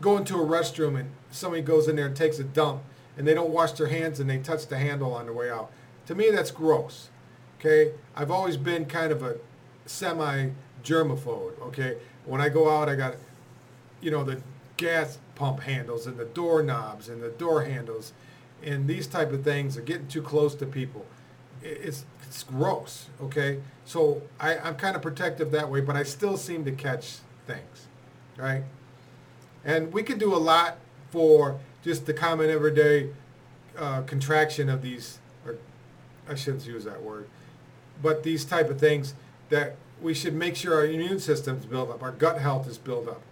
going 0.00 0.24
to 0.24 0.36
a 0.36 0.46
restroom 0.46 0.98
and 0.98 1.10
somebody 1.30 1.60
goes 1.60 1.86
in 1.86 1.96
there 1.96 2.06
and 2.06 2.16
takes 2.16 2.38
a 2.38 2.44
dump 2.44 2.82
and 3.18 3.28
they 3.28 3.34
don't 3.34 3.50
wash 3.50 3.72
their 3.72 3.88
hands 3.88 4.18
and 4.18 4.30
they 4.30 4.38
touch 4.38 4.66
the 4.66 4.78
handle 4.78 5.12
on 5.12 5.26
the 5.26 5.34
way 5.34 5.50
out. 5.50 5.70
To 6.06 6.14
me, 6.14 6.30
that's 6.30 6.50
gross. 6.50 7.10
Okay, 7.60 7.92
I've 8.16 8.30
always 8.30 8.56
been 8.56 8.86
kind 8.86 9.12
of 9.12 9.22
a 9.22 9.36
semi 9.84 10.52
germaphobe. 10.82 11.60
Okay, 11.60 11.98
when 12.24 12.40
I 12.40 12.48
go 12.48 12.74
out, 12.74 12.88
I 12.88 12.94
got, 12.94 13.16
you 14.00 14.10
know, 14.10 14.24
the 14.24 14.40
gas 14.76 15.18
pump 15.34 15.60
handles 15.60 16.06
and 16.06 16.16
the 16.16 16.24
doorknobs 16.24 17.08
and 17.08 17.22
the 17.22 17.30
door 17.30 17.64
handles, 17.64 18.12
and 18.62 18.86
these 18.86 19.06
type 19.06 19.32
of 19.32 19.44
things 19.44 19.76
are 19.76 19.82
getting 19.82 20.08
too 20.08 20.22
close 20.22 20.54
to 20.56 20.66
people 20.66 21.06
it's 21.64 22.04
it's 22.22 22.42
gross. 22.42 23.06
Okay, 23.22 23.60
so 23.84 24.22
I, 24.38 24.58
I'm 24.58 24.76
kind 24.76 24.96
of 24.96 25.02
protective 25.02 25.50
that 25.52 25.70
way, 25.70 25.80
but 25.80 25.96
I 25.96 26.02
still 26.02 26.36
seem 26.36 26.64
to 26.64 26.72
catch 26.72 27.16
things, 27.46 27.86
right? 28.36 28.62
And 29.64 29.92
we 29.92 30.02
can 30.02 30.18
do 30.18 30.34
a 30.34 30.38
lot 30.38 30.78
for 31.10 31.58
just 31.82 32.06
the 32.06 32.14
common 32.14 32.50
everyday 32.50 33.10
uh, 33.78 34.02
contraction 34.02 34.68
of 34.68 34.82
these, 34.82 35.18
or 35.46 35.56
I 36.28 36.34
shouldn't 36.34 36.66
use 36.66 36.84
that 36.84 37.02
word, 37.02 37.28
but 38.02 38.22
these 38.22 38.44
type 38.44 38.68
of 38.68 38.78
things 38.78 39.14
that 39.48 39.76
we 40.02 40.12
should 40.12 40.34
make 40.34 40.56
sure 40.56 40.74
our 40.74 40.86
immune 40.86 41.20
system's 41.20 41.66
built 41.66 41.90
up, 41.90 42.02
our 42.02 42.12
gut 42.12 42.38
health 42.38 42.68
is 42.68 42.78
built 42.78 43.08
up, 43.08 43.22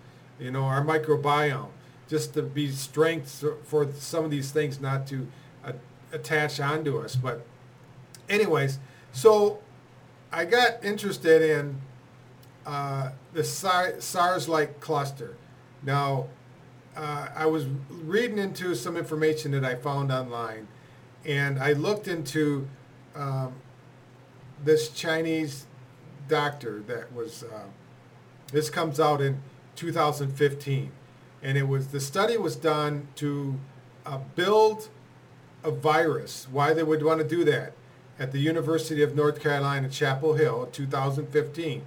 you 0.42 0.50
know, 0.50 0.64
our 0.64 0.84
microbiome, 0.84 1.68
just 2.08 2.34
to 2.34 2.42
be 2.42 2.70
strength 2.70 3.44
for 3.64 3.92
some 3.92 4.24
of 4.24 4.30
these 4.30 4.50
things 4.50 4.80
not 4.80 5.06
to 5.06 5.28
uh, 5.64 5.72
attach 6.12 6.60
onto 6.60 6.98
us. 6.98 7.14
But 7.16 7.46
anyways, 8.28 8.78
so 9.12 9.60
I 10.32 10.44
got 10.44 10.84
interested 10.84 11.42
in 11.42 11.80
uh, 12.66 13.10
the 13.32 13.44
SARS-like 13.44 14.80
cluster. 14.80 15.36
Now, 15.82 16.26
uh, 16.96 17.28
I 17.34 17.46
was 17.46 17.66
reading 17.88 18.38
into 18.38 18.74
some 18.74 18.96
information 18.96 19.52
that 19.52 19.64
I 19.64 19.76
found 19.76 20.12
online, 20.12 20.68
and 21.24 21.58
I 21.58 21.72
looked 21.72 22.08
into 22.08 22.68
um, 23.14 23.54
this 24.64 24.88
Chinese 24.90 25.66
doctor 26.28 26.80
that 26.86 27.12
was. 27.12 27.44
Uh, 27.44 27.66
this 28.52 28.68
comes 28.68 29.00
out 29.00 29.22
in 29.22 29.40
2015, 29.76 30.92
and 31.42 31.58
it 31.58 31.68
was 31.68 31.88
the 31.88 32.00
study 32.00 32.36
was 32.36 32.56
done 32.56 33.08
to 33.16 33.58
uh, 34.06 34.18
build 34.34 34.88
a 35.64 35.70
virus. 35.70 36.46
Why 36.50 36.72
they 36.72 36.82
would 36.82 37.02
want 37.02 37.20
to 37.20 37.28
do 37.28 37.44
that? 37.44 37.74
at 38.18 38.30
the 38.30 38.38
University 38.38 39.02
of 39.02 39.16
North 39.16 39.40
Carolina, 39.40 39.88
Chapel 39.88 40.34
Hill, 40.34 40.68
2015. 40.70 41.82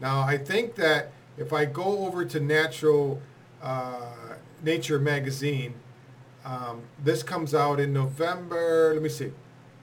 Now, 0.00 0.20
I 0.20 0.38
think 0.38 0.76
that 0.76 1.10
if 1.36 1.52
I 1.52 1.64
go 1.64 2.06
over 2.06 2.24
to 2.24 2.38
Natural 2.38 3.20
uh, 3.60 4.34
Nature 4.62 5.00
magazine, 5.00 5.74
um, 6.44 6.82
this 7.02 7.24
comes 7.24 7.54
out 7.54 7.80
in 7.80 7.92
November, 7.92 8.92
let 8.94 9.02
me 9.02 9.08
see, 9.08 9.32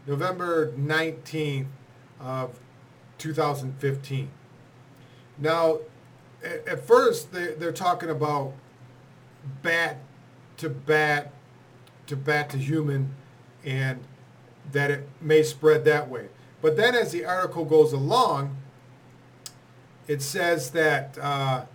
November 0.08 0.72
19th 0.72 1.68
of 2.22 2.58
2015. 3.18 4.30
Now, 5.38 5.80
at, 6.44 6.68
at 6.68 6.88
first, 6.88 7.32
they, 7.32 7.54
they're 7.54 7.72
talking 7.72 8.10
about 8.10 8.54
bat 9.62 9.98
to 10.58 10.70
bat 10.70 11.34
to 12.08 12.16
bat 12.16 12.50
to 12.52 12.58
human 12.58 13.14
and 13.64 14.00
that 14.72 14.92
it 14.92 15.08
may 15.22 15.44
spread 15.44 15.86
that 15.86 16.10
way. 16.10 16.28
But 16.62 16.78
then 16.78 16.96
as 16.96 17.12
the 17.12 17.26
article 17.26 17.66
goes 17.66 17.94
along, 17.94 18.58
it 20.08 20.22
says 20.22 20.72
that 20.72 21.18
uh, 21.20 21.66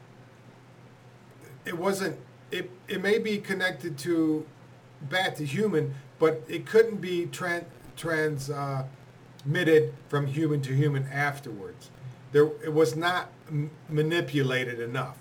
it 1.65 1.77
wasn't, 1.77 2.17
it, 2.51 2.71
it 2.89 3.03
may 3.03 3.19
be 3.19 3.39
connected 3.39 3.99
to 3.99 4.47
bat 5.03 5.37
to 5.37 5.45
human, 5.45 5.95
but 6.19 6.43
it 6.49 6.67
couldn't 6.67 7.01
be 7.01 7.27
tran- 7.27 7.65
transmitted 7.97 9.95
from 10.09 10.27
human 10.27 10.61
to 10.63 10.75
human 10.75 11.07
afterwards. 11.09 11.91
There, 12.33 12.47
it 12.65 12.73
was 12.73 12.95
not 12.97 13.31
manipulated 13.89 14.81
enough. 14.81 15.19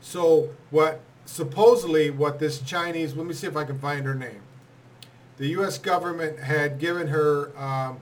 So 0.00 0.50
what 0.70 1.00
supposedly 1.24 2.10
what 2.10 2.38
this 2.38 2.60
Chinese, 2.60 3.14
let 3.14 3.26
me 3.26 3.34
see 3.34 3.46
if 3.46 3.56
I 3.56 3.64
can 3.64 3.78
find 3.78 4.04
her 4.04 4.14
name 4.14 4.42
the 5.40 5.48
U.S. 5.48 5.78
government 5.78 6.38
had 6.38 6.78
given 6.78 7.08
her, 7.08 7.58
um, 7.58 8.00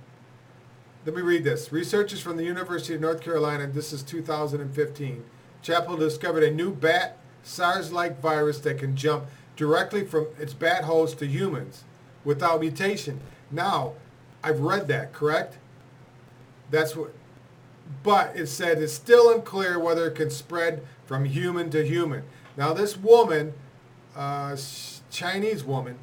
let 1.07 1.15
me 1.15 1.23
read 1.23 1.45
this. 1.45 1.71
Researchers 1.71 2.21
from 2.21 2.37
the 2.37 2.43
University 2.43 2.97
of 2.97 3.01
North 3.01 3.21
Carolina, 3.21 3.69
this 3.69 3.93
is 3.93 4.03
2015, 4.03 5.25
Chapel 5.63 5.97
discovered 5.97 6.43
a 6.43 6.51
new 6.51 6.75
bat 6.75 7.17
SARS-like 7.45 8.21
virus 8.21 8.59
that 8.63 8.79
can 8.79 8.97
jump 8.97 9.27
directly 9.55 10.05
from 10.05 10.27
its 10.37 10.53
bat 10.53 10.83
host 10.83 11.21
to 11.21 11.29
humans 11.29 11.85
without 12.25 12.59
mutation. 12.59 13.21
Now, 13.53 13.93
I've 14.43 14.59
read 14.59 14.89
that, 14.89 15.13
correct? 15.13 15.59
That's 16.73 16.97
what, 16.97 17.15
but 18.02 18.37
it 18.37 18.47
said 18.47 18.78
it's 18.78 18.92
still 18.92 19.33
unclear 19.33 19.78
whether 19.78 20.07
it 20.07 20.14
can 20.14 20.30
spread 20.30 20.87
from 21.07 21.25
human 21.25 21.71
to 21.71 21.85
human. 21.85 22.23
Now, 22.57 22.73
this 22.73 22.97
woman, 22.97 23.54
uh, 24.16 24.57
Chinese 25.11 25.64
woman, 25.64 25.99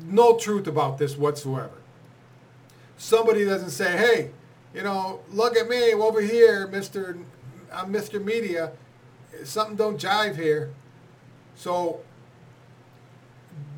No 0.05 0.37
truth 0.37 0.67
about 0.67 0.97
this 0.97 1.17
whatsoever. 1.17 1.71
Somebody 2.97 3.45
doesn't 3.45 3.71
say, 3.71 3.97
hey, 3.97 4.31
you 4.73 4.83
know, 4.83 5.21
look 5.31 5.57
at 5.57 5.67
me 5.67 5.93
over 5.93 6.21
here, 6.21 6.67
Mr. 6.67 7.21
I'm 7.71 7.91
Mr. 7.91 8.23
Media. 8.23 8.71
Something 9.43 9.75
don't 9.75 9.99
jive 9.99 10.35
here. 10.35 10.71
So 11.55 12.01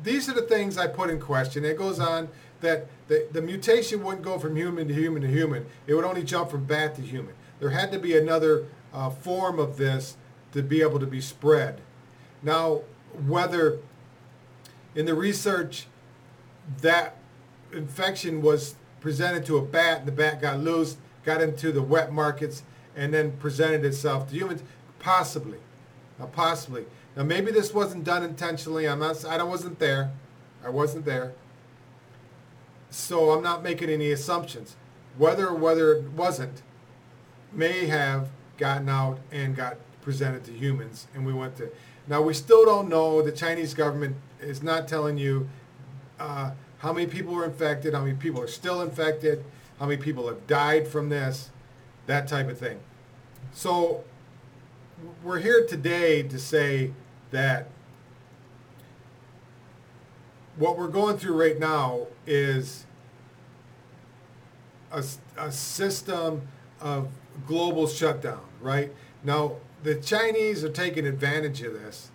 these 0.02 0.28
are 0.28 0.34
the 0.34 0.42
things 0.42 0.78
I 0.78 0.86
put 0.86 1.10
in 1.10 1.20
question. 1.20 1.64
It 1.64 1.78
goes 1.78 1.98
on 1.98 2.28
that 2.60 2.88
the, 3.08 3.28
the 3.32 3.42
mutation 3.42 4.02
wouldn't 4.02 4.24
go 4.24 4.38
from 4.38 4.56
human 4.56 4.88
to 4.88 4.94
human 4.94 5.22
to 5.22 5.28
human. 5.28 5.66
It 5.86 5.94
would 5.94 6.04
only 6.04 6.22
jump 6.22 6.50
from 6.50 6.64
bat 6.64 6.94
to 6.96 7.02
human. 7.02 7.34
There 7.60 7.70
had 7.70 7.92
to 7.92 7.98
be 7.98 8.16
another 8.16 8.66
uh, 8.92 9.10
form 9.10 9.58
of 9.58 9.76
this 9.76 10.16
to 10.52 10.62
be 10.62 10.80
able 10.80 11.00
to 11.00 11.06
be 11.06 11.20
spread. 11.20 11.80
Now, 12.42 12.82
whether 13.26 13.78
in 14.94 15.06
the 15.06 15.14
research 15.14 15.86
that 16.80 17.16
infection 17.72 18.40
was 18.40 18.76
presented 19.04 19.44
to 19.44 19.58
a 19.58 19.60
bat 19.60 19.98
and 19.98 20.08
the 20.08 20.12
bat 20.12 20.40
got 20.40 20.58
loose, 20.60 20.96
got 21.26 21.42
into 21.42 21.70
the 21.70 21.82
wet 21.82 22.10
markets, 22.10 22.62
and 22.96 23.12
then 23.12 23.32
presented 23.32 23.84
itself 23.84 24.30
to 24.30 24.34
humans, 24.34 24.62
possibly. 24.98 25.58
Now, 26.18 26.24
possibly. 26.24 26.86
Now, 27.14 27.24
maybe 27.24 27.50
this 27.50 27.74
wasn't 27.74 28.04
done 28.04 28.22
intentionally. 28.22 28.88
I'm 28.88 29.00
not. 29.00 29.22
I 29.26 29.42
wasn't 29.42 29.78
there. 29.78 30.10
I 30.64 30.70
wasn't 30.70 31.04
there. 31.04 31.34
So 32.88 33.32
I'm 33.32 33.42
not 33.42 33.62
making 33.62 33.90
any 33.90 34.10
assumptions. 34.10 34.74
Whether 35.18 35.48
or 35.48 35.54
whether 35.54 35.92
it 35.92 36.12
wasn't, 36.12 36.62
may 37.52 37.84
have 37.84 38.30
gotten 38.56 38.88
out 38.88 39.18
and 39.30 39.54
got 39.54 39.76
presented 40.00 40.44
to 40.44 40.52
humans, 40.52 41.08
and 41.14 41.26
we 41.26 41.34
went 41.34 41.56
to. 41.56 41.68
Now 42.08 42.22
we 42.22 42.32
still 42.32 42.64
don't 42.64 42.88
know. 42.88 43.20
The 43.20 43.32
Chinese 43.32 43.74
government 43.74 44.16
is 44.40 44.62
not 44.62 44.88
telling 44.88 45.18
you 45.18 45.50
uh, 46.18 46.52
how 46.78 46.92
many 46.92 47.06
people 47.06 47.34
were 47.34 47.44
infected, 47.44 47.94
how 47.94 48.02
many 48.02 48.14
people 48.14 48.40
are 48.40 48.48
still 48.48 48.82
infected, 48.82 49.44
how 49.78 49.86
many 49.86 50.00
people 50.00 50.28
have 50.28 50.46
died 50.46 50.86
from 50.86 51.08
this, 51.08 51.50
that 52.06 52.28
type 52.28 52.48
of 52.48 52.58
thing. 52.58 52.80
So 53.52 54.04
we're 55.22 55.40
here 55.40 55.66
today 55.66 56.22
to 56.22 56.38
say 56.38 56.92
that 57.30 57.68
what 60.56 60.78
we're 60.78 60.88
going 60.88 61.18
through 61.18 61.40
right 61.40 61.58
now 61.58 62.06
is 62.26 62.86
a, 64.92 65.04
a 65.36 65.50
system 65.50 66.48
of 66.80 67.08
global 67.46 67.88
shutdown, 67.88 68.44
right? 68.60 68.92
Now, 69.24 69.56
the 69.82 69.96
Chinese 69.96 70.64
are 70.64 70.70
taking 70.70 71.06
advantage 71.06 71.62
of 71.62 71.74
this. 71.74 72.10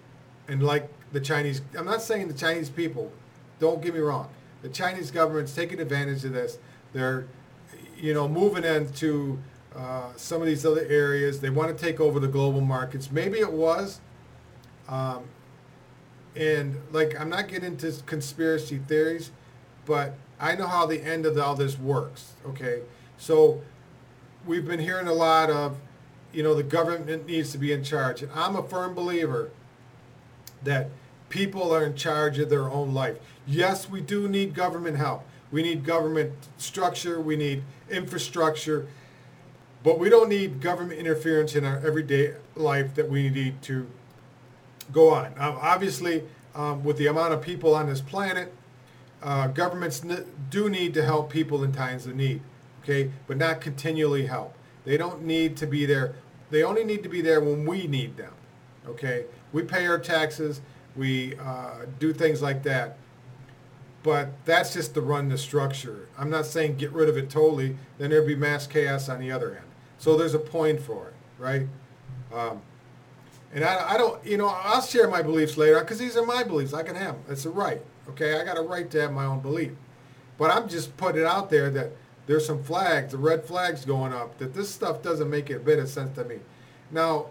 And 0.48 0.64
like 0.64 0.90
the 1.12 1.20
Chinese, 1.20 1.62
I'm 1.78 1.86
not 1.86 2.02
saying 2.02 2.28
the 2.28 2.34
Chinese 2.34 2.70
people, 2.70 3.12
don't 3.60 3.82
get 3.82 3.94
me 3.94 4.00
wrong. 4.00 4.30
The 4.62 4.70
Chinese 4.70 5.12
government's 5.12 5.56
taking 5.56 5.80
advantage 5.80 6.26
of 6.26 6.34
this. 6.34 6.58
They're, 6.94 7.28
you 7.98 8.14
know, 8.14 8.28
moving 8.28 8.64
into 8.64 9.40
uh, 9.76 10.10
some 10.16 10.42
of 10.42 10.48
these 10.48 10.66
other 10.66 10.86
areas. 10.90 11.40
They 11.40 11.50
want 11.50 11.78
to 11.78 11.84
take 11.84 12.00
over 12.00 12.20
the 12.20 12.28
global 12.28 12.62
markets. 12.62 13.12
Maybe 13.12 13.40
it 13.40 13.54
was. 13.54 14.02
Um, 14.88 15.26
and 16.36 16.82
like, 16.92 17.20
I'm 17.20 17.30
not 17.30 17.48
getting 17.48 17.74
into 17.74 17.92
conspiracy 18.06 18.80
theories, 18.80 19.32
but 19.86 20.16
I 20.40 20.56
know 20.56 20.68
how 20.68 20.86
the 20.86 21.02
end 21.02 21.26
of 21.26 21.38
all 21.38 21.56
this 21.56 21.78
works. 21.78 22.34
Okay, 22.46 22.82
so 23.18 23.62
we've 24.46 24.66
been 24.66 24.80
hearing 24.80 25.08
a 25.08 25.14
lot 25.14 25.50
of, 25.50 25.78
you 26.32 26.44
know, 26.44 26.54
the 26.54 26.64
government 26.64 27.28
needs 27.28 27.52
to 27.52 27.58
be 27.58 27.72
in 27.72 27.84
charge, 27.84 28.22
and 28.22 28.32
I'm 28.34 28.56
a 28.56 28.64
firm 28.64 28.94
believer 28.94 29.52
that 30.64 30.90
people 31.30 31.74
are 31.74 31.86
in 31.86 31.96
charge 31.96 32.40
of 32.40 32.50
their 32.50 32.70
own 32.70 32.94
life. 32.94 33.18
Yes, 33.48 33.90
we 33.90 34.02
do 34.02 34.28
need 34.28 34.54
government 34.54 34.98
help. 34.98 35.24
We 35.52 35.64
need 35.64 35.86
government 35.86 36.34
structure. 36.58 37.20
We 37.20 37.36
need 37.36 37.64
infrastructure. 37.90 38.88
But 39.84 39.98
we 39.98 40.10
don't 40.10 40.30
need 40.30 40.62
government 40.62 41.00
interference 41.00 41.56
in 41.56 41.64
our 41.64 41.78
everyday 41.78 42.34
life 42.56 42.96
that 42.96 43.10
we 43.10 43.30
need 43.30 43.62
to 43.64 43.88
go 44.92 45.12
on. 45.12 45.28
Um, 45.38 45.58
obviously, 45.62 46.24
um, 46.54 46.84
with 46.84 46.98
the 46.98 47.08
amount 47.08 47.34
of 47.34 47.42
people 47.42 47.74
on 47.76 47.88
this 47.88 48.02
planet, 48.02 48.54
uh, 49.22 49.48
governments 49.48 50.04
n- 50.04 50.26
do 50.50 50.70
need 50.70 50.94
to 50.96 51.04
help 51.04 51.32
people 51.32 51.64
in 51.64 51.72
times 51.72 52.06
of 52.06 52.16
need, 52.16 52.42
okay, 52.84 53.12
but 53.28 53.38
not 53.38 53.62
continually 53.62 54.26
help. 54.26 54.54
They 54.86 54.98
don't 54.98 55.24
need 55.24 55.56
to 55.58 55.68
be 55.68 55.86
there. 55.86 56.16
They 56.50 56.64
only 56.64 56.84
need 56.84 57.04
to 57.04 57.10
be 57.10 57.22
there 57.22 57.40
when 57.40 57.66
we 57.66 57.88
need 57.88 58.18
them, 58.18 58.34
okay? 58.88 59.26
We 59.54 59.64
pay 59.64 59.86
our 59.88 60.00
taxes, 60.00 60.62
we 61.00 61.36
uh, 61.38 61.86
do 61.98 62.14
things 62.14 62.42
like 62.42 62.62
that, 62.64 62.98
but 64.04 64.30
that's 64.46 64.74
just 64.74 64.94
to 64.94 65.02
run 65.02 65.30
the 65.30 65.38
structure. 65.38 66.10
I'm 66.18 66.30
not 66.30 66.46
saying 66.46 66.76
get 66.76 66.92
rid 66.92 67.10
of 67.10 67.18
it 67.18 67.30
totally, 67.30 67.78
then 67.98 68.10
there'd 68.10 68.28
be 68.28 68.36
mass 68.36 68.68
chaos 68.68 69.10
on 69.10 69.20
the 69.20 69.32
other 69.32 69.56
end. 69.56 69.66
So 69.98 70.18
there's 70.18 70.34
a 70.34 70.40
point 70.40 70.82
for 70.82 71.08
it, 71.08 71.14
right? 71.38 71.68
Um, 72.34 72.62
and 73.54 73.64
I, 73.64 73.94
I 73.94 73.98
don't, 73.98 74.24
you 74.26 74.38
know, 74.38 74.48
I'll 74.48 74.82
share 74.82 75.10
my 75.10 75.22
beliefs 75.22 75.58
later 75.58 75.80
because 75.80 75.98
these 75.98 76.16
are 76.16 76.26
my 76.26 76.44
beliefs. 76.44 76.74
I 76.74 76.84
can 76.84 76.96
have 76.96 77.16
them. 77.16 77.24
It's 77.30 77.46
a 77.46 77.50
right. 77.50 77.82
Okay, 78.10 78.40
I 78.40 78.44
got 78.44 78.58
a 78.58 78.62
right 78.62 78.90
to 78.92 79.02
have 79.02 79.12
my 79.12 79.26
own 79.26 79.40
belief. 79.40 79.72
But 80.38 80.52
I'm 80.52 80.70
just 80.70 80.96
putting 80.98 81.22
it 81.22 81.28
out 81.28 81.50
there 81.50 81.70
that 81.72 81.92
there's 82.28 82.46
some 82.46 82.64
flags, 82.64 83.12
the 83.12 83.18
red 83.18 83.44
flags 83.44 83.86
going 83.86 84.14
up, 84.14 84.38
that 84.38 84.54
this 84.54 84.70
stuff 84.70 85.02
doesn't 85.02 85.30
make 85.30 85.50
a 85.50 85.60
bit 85.60 85.80
of 85.80 85.90
sense 85.90 86.16
to 86.16 86.24
me. 86.24 86.40
Now, 86.92 87.28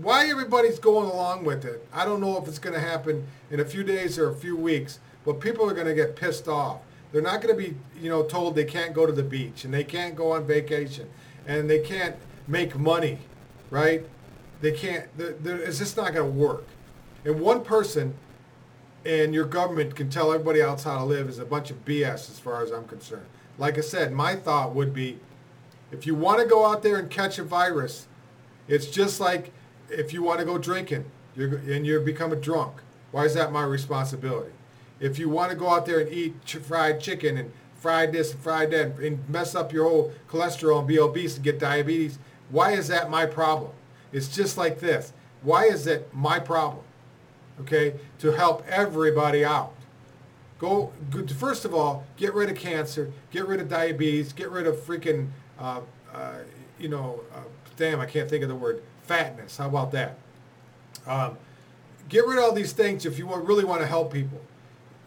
why 0.00 0.28
everybody's 0.28 0.78
going 0.78 1.08
along 1.08 1.44
with 1.44 1.64
it, 1.64 1.86
I 1.92 2.04
don't 2.04 2.20
know 2.20 2.36
if 2.38 2.48
it's 2.48 2.58
going 2.58 2.74
to 2.74 2.80
happen 2.80 3.26
in 3.50 3.60
a 3.60 3.64
few 3.64 3.84
days 3.84 4.18
or 4.18 4.30
a 4.30 4.34
few 4.34 4.56
weeks, 4.56 4.98
but 5.24 5.40
people 5.40 5.68
are 5.68 5.74
going 5.74 5.86
to 5.86 5.94
get 5.94 6.16
pissed 6.16 6.48
off. 6.48 6.80
They're 7.12 7.22
not 7.22 7.40
going 7.40 7.56
to 7.56 7.62
be, 7.62 7.76
you 8.00 8.10
know, 8.10 8.24
told 8.24 8.56
they 8.56 8.64
can't 8.64 8.92
go 8.92 9.06
to 9.06 9.12
the 9.12 9.22
beach 9.22 9.64
and 9.64 9.72
they 9.72 9.84
can't 9.84 10.16
go 10.16 10.32
on 10.32 10.46
vacation 10.46 11.08
and 11.46 11.70
they 11.70 11.78
can't 11.78 12.16
make 12.48 12.76
money, 12.76 13.18
right? 13.70 14.04
They 14.60 14.72
can't. 14.72 15.06
They're, 15.16 15.32
they're, 15.32 15.56
it's 15.58 15.78
just 15.78 15.96
not 15.96 16.12
going 16.12 16.32
to 16.32 16.38
work. 16.38 16.64
And 17.24 17.40
one 17.40 17.62
person 17.62 18.14
and 19.04 19.34
your 19.34 19.44
government 19.44 19.94
can 19.94 20.10
tell 20.10 20.32
everybody 20.32 20.60
else 20.60 20.84
how 20.84 20.98
to 20.98 21.04
live 21.04 21.28
is 21.28 21.38
a 21.38 21.44
bunch 21.44 21.70
of 21.70 21.84
BS 21.84 22.30
as 22.30 22.38
far 22.38 22.62
as 22.62 22.70
I'm 22.70 22.86
concerned. 22.86 23.26
Like 23.58 23.78
I 23.78 23.82
said, 23.82 24.12
my 24.12 24.34
thought 24.34 24.74
would 24.74 24.92
be 24.92 25.20
if 25.92 26.06
you 26.06 26.14
want 26.14 26.40
to 26.40 26.46
go 26.46 26.66
out 26.66 26.82
there 26.82 26.96
and 26.96 27.08
catch 27.08 27.38
a 27.38 27.44
virus, 27.44 28.08
it's 28.66 28.86
just 28.86 29.20
like 29.20 29.52
if 29.90 30.12
you 30.12 30.22
want 30.22 30.40
to 30.40 30.44
go 30.44 30.58
drinking 30.58 31.04
you're, 31.36 31.56
and 31.56 31.86
you 31.86 31.98
become 32.00 32.32
a 32.32 32.36
drunk. 32.36 32.74
Why 33.10 33.24
is 33.24 33.34
that 33.34 33.52
my 33.52 33.62
responsibility? 33.62 34.52
If 35.00 35.18
you 35.18 35.28
want 35.28 35.50
to 35.50 35.56
go 35.56 35.68
out 35.68 35.86
there 35.86 36.00
and 36.00 36.10
eat 36.10 36.44
ch- 36.44 36.56
fried 36.56 37.00
chicken 37.00 37.36
and 37.36 37.52
fried 37.74 38.12
this 38.12 38.32
and 38.32 38.40
fried 38.40 38.70
that 38.70 38.98
and 38.98 39.28
mess 39.28 39.54
up 39.54 39.72
your 39.72 39.88
whole 39.88 40.12
cholesterol 40.28 40.80
and 40.80 40.88
be 40.88 40.98
obese 40.98 41.36
and 41.36 41.44
get 41.44 41.58
diabetes, 41.58 42.18
why 42.50 42.72
is 42.72 42.88
that 42.88 43.10
my 43.10 43.26
problem? 43.26 43.72
It's 44.12 44.28
just 44.28 44.56
like 44.56 44.80
this. 44.80 45.12
Why 45.42 45.64
is 45.64 45.86
it 45.86 46.12
my 46.14 46.38
problem? 46.38 46.84
okay, 47.60 47.94
to 48.18 48.32
help 48.32 48.66
everybody 48.68 49.44
out. 49.44 49.74
Go, 50.58 50.92
first 51.38 51.64
of 51.64 51.74
all, 51.74 52.04
get 52.16 52.32
rid 52.34 52.48
of 52.48 52.56
cancer, 52.56 53.12
get 53.30 53.46
rid 53.46 53.60
of 53.60 53.68
diabetes, 53.68 54.32
get 54.32 54.50
rid 54.50 54.66
of 54.66 54.76
freaking, 54.76 55.28
uh, 55.58 55.80
uh, 56.12 56.36
you 56.78 56.88
know, 56.88 57.20
uh, 57.34 57.40
damn, 57.76 58.00
I 58.00 58.06
can't 58.06 58.30
think 58.30 58.42
of 58.42 58.48
the 58.48 58.54
word, 58.54 58.82
fatness. 59.06 59.56
How 59.56 59.68
about 59.68 59.92
that? 59.92 60.18
Um, 61.06 61.36
get 62.08 62.26
rid 62.26 62.38
of 62.38 62.44
all 62.44 62.52
these 62.52 62.72
things 62.72 63.06
if 63.06 63.18
you 63.18 63.32
really 63.34 63.64
want 63.64 63.80
to 63.80 63.86
help 63.86 64.12
people. 64.12 64.40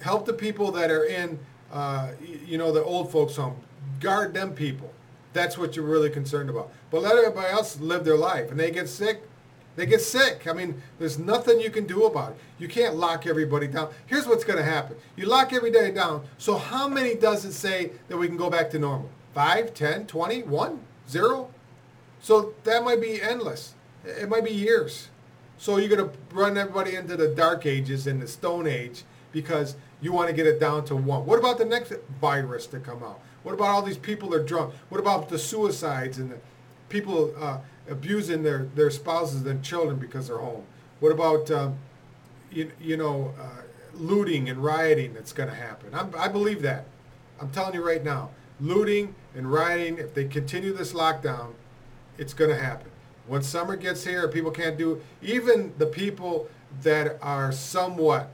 Help 0.02 0.26
the 0.26 0.34
people 0.34 0.72
that 0.74 0.92
are 0.92 1.06
in, 1.06 1.40
uh, 1.72 2.12
you 2.46 2.58
know, 2.58 2.72
the 2.72 2.84
old 2.84 3.12
folks 3.12 3.36
home. 3.36 3.58
Guard 4.00 4.34
them 4.34 4.54
people. 4.54 4.94
That's 5.34 5.58
what 5.58 5.76
you're 5.76 5.86
really 5.86 6.10
concerned 6.10 6.50
about. 6.50 6.72
But 6.92 7.02
let 7.02 7.16
everybody 7.16 7.52
else 7.52 7.80
live 7.80 8.06
their 8.06 8.18
life. 8.18 8.52
And 8.52 8.60
they 8.60 8.72
get 8.72 8.90
sick, 8.90 9.24
they 9.76 9.86
get 9.86 10.02
sick. 10.02 10.48
I 10.48 10.54
mean, 10.54 10.82
there's 10.98 11.20
nothing 11.20 11.60
you 11.60 11.70
can 11.70 11.86
do 11.86 12.06
about 12.06 12.32
it. 12.32 12.38
You 12.58 12.68
can't 12.68 12.96
lock 12.96 13.28
everybody 13.28 13.68
down. 13.68 13.94
Here's 14.08 14.28
what's 14.28 14.44
going 14.44 14.58
to 14.58 14.66
happen. 14.66 14.98
You 15.16 15.28
lock 15.28 15.54
every 15.54 15.72
day 15.72 15.92
down. 15.92 16.26
So 16.40 16.58
how 16.58 16.88
many 16.88 17.14
does 17.14 17.46
it 17.46 17.54
say 17.54 17.92
that 18.08 18.18
we 18.18 18.28
can 18.28 18.38
go 18.38 18.50
back 18.50 18.72
to 18.72 18.80
normal? 18.80 19.10
5, 19.36 19.74
10, 19.76 20.08
20, 20.08 20.44
1, 20.44 20.80
0? 21.08 21.52
So 22.20 22.54
that 22.64 22.84
might 22.84 23.00
be 23.00 23.22
endless. 23.22 23.76
It 24.08 24.30
might 24.30 24.46
be 24.46 24.54
years. 24.54 25.10
So 25.58 25.78
you're 25.78 25.96
going 25.96 26.10
to 26.10 26.17
run 26.34 26.58
everybody 26.58 26.96
into 26.96 27.17
the 27.17 27.28
dark 27.28 27.65
ages 27.65 28.08
and 28.08 28.22
the 28.22 28.28
stone 28.28 28.67
age 28.67 29.04
because 29.32 29.76
you 30.02 30.13
want 30.13 30.30
to 30.30 30.36
get 30.36 30.46
it 30.46 30.60
down 30.60 30.86
to 30.86 30.96
one. 30.96 31.26
What 31.26 31.39
about 31.39 31.58
the 31.58 31.65
next 31.65 31.93
virus 32.22 32.67
to 32.67 32.80
come 32.80 33.04
out? 33.04 33.20
What 33.43 33.54
about 33.54 33.70
all 33.70 33.82
these 33.82 33.98
people 33.98 34.30
that 34.30 34.41
are 34.41 34.43
drunk? 34.43 34.74
What 34.89 35.00
about 35.00 35.30
the 35.30 35.39
suicides 35.39 36.17
and 36.20 36.32
the 36.32 36.38
people 36.89 37.34
uh, 37.39 37.60
abusing 37.89 38.43
their, 38.43 38.67
their 38.76 38.91
spouses 38.91 39.46
and 39.46 39.63
children 39.63 39.98
because 39.98 40.28
they're 40.28 40.38
home? 40.38 40.63
What 41.00 41.12
about, 41.12 41.50
um, 41.52 41.78
you, 42.52 42.72
you 42.80 42.98
know, 42.98 43.34
uh, 43.39 43.62
looting 43.96 44.50
and 44.50 44.63
rioting 44.63 45.13
that's 45.13 45.34
going 45.34 45.50
to 45.50 45.56
happen? 45.56 45.93
I'm, 45.93 46.13
I 46.17 46.28
believe 46.28 46.62
that. 46.62 46.86
I'm 47.39 47.50
telling 47.52 47.74
you 47.74 47.86
right 47.86 48.04
now, 48.04 48.32
looting 48.60 49.15
and 49.36 49.52
rioting, 49.52 49.98
if 49.98 50.13
they 50.13 50.26
continue 50.26 50.74
this 50.74 50.93
lockdown, 50.93 51.54
it's 52.17 52.34
going 52.34 52.50
to 52.50 52.58
happen. 52.58 52.89
When 53.28 53.44
summer 53.44 53.76
gets 53.76 54.06
here, 54.06 54.28
people 54.28 54.52
can't 54.52 54.78
do, 54.78 55.02
even 55.22 55.74
the 55.78 55.86
people 55.86 56.48
that 56.82 57.18
are 57.22 57.52
somewhat 57.52 58.32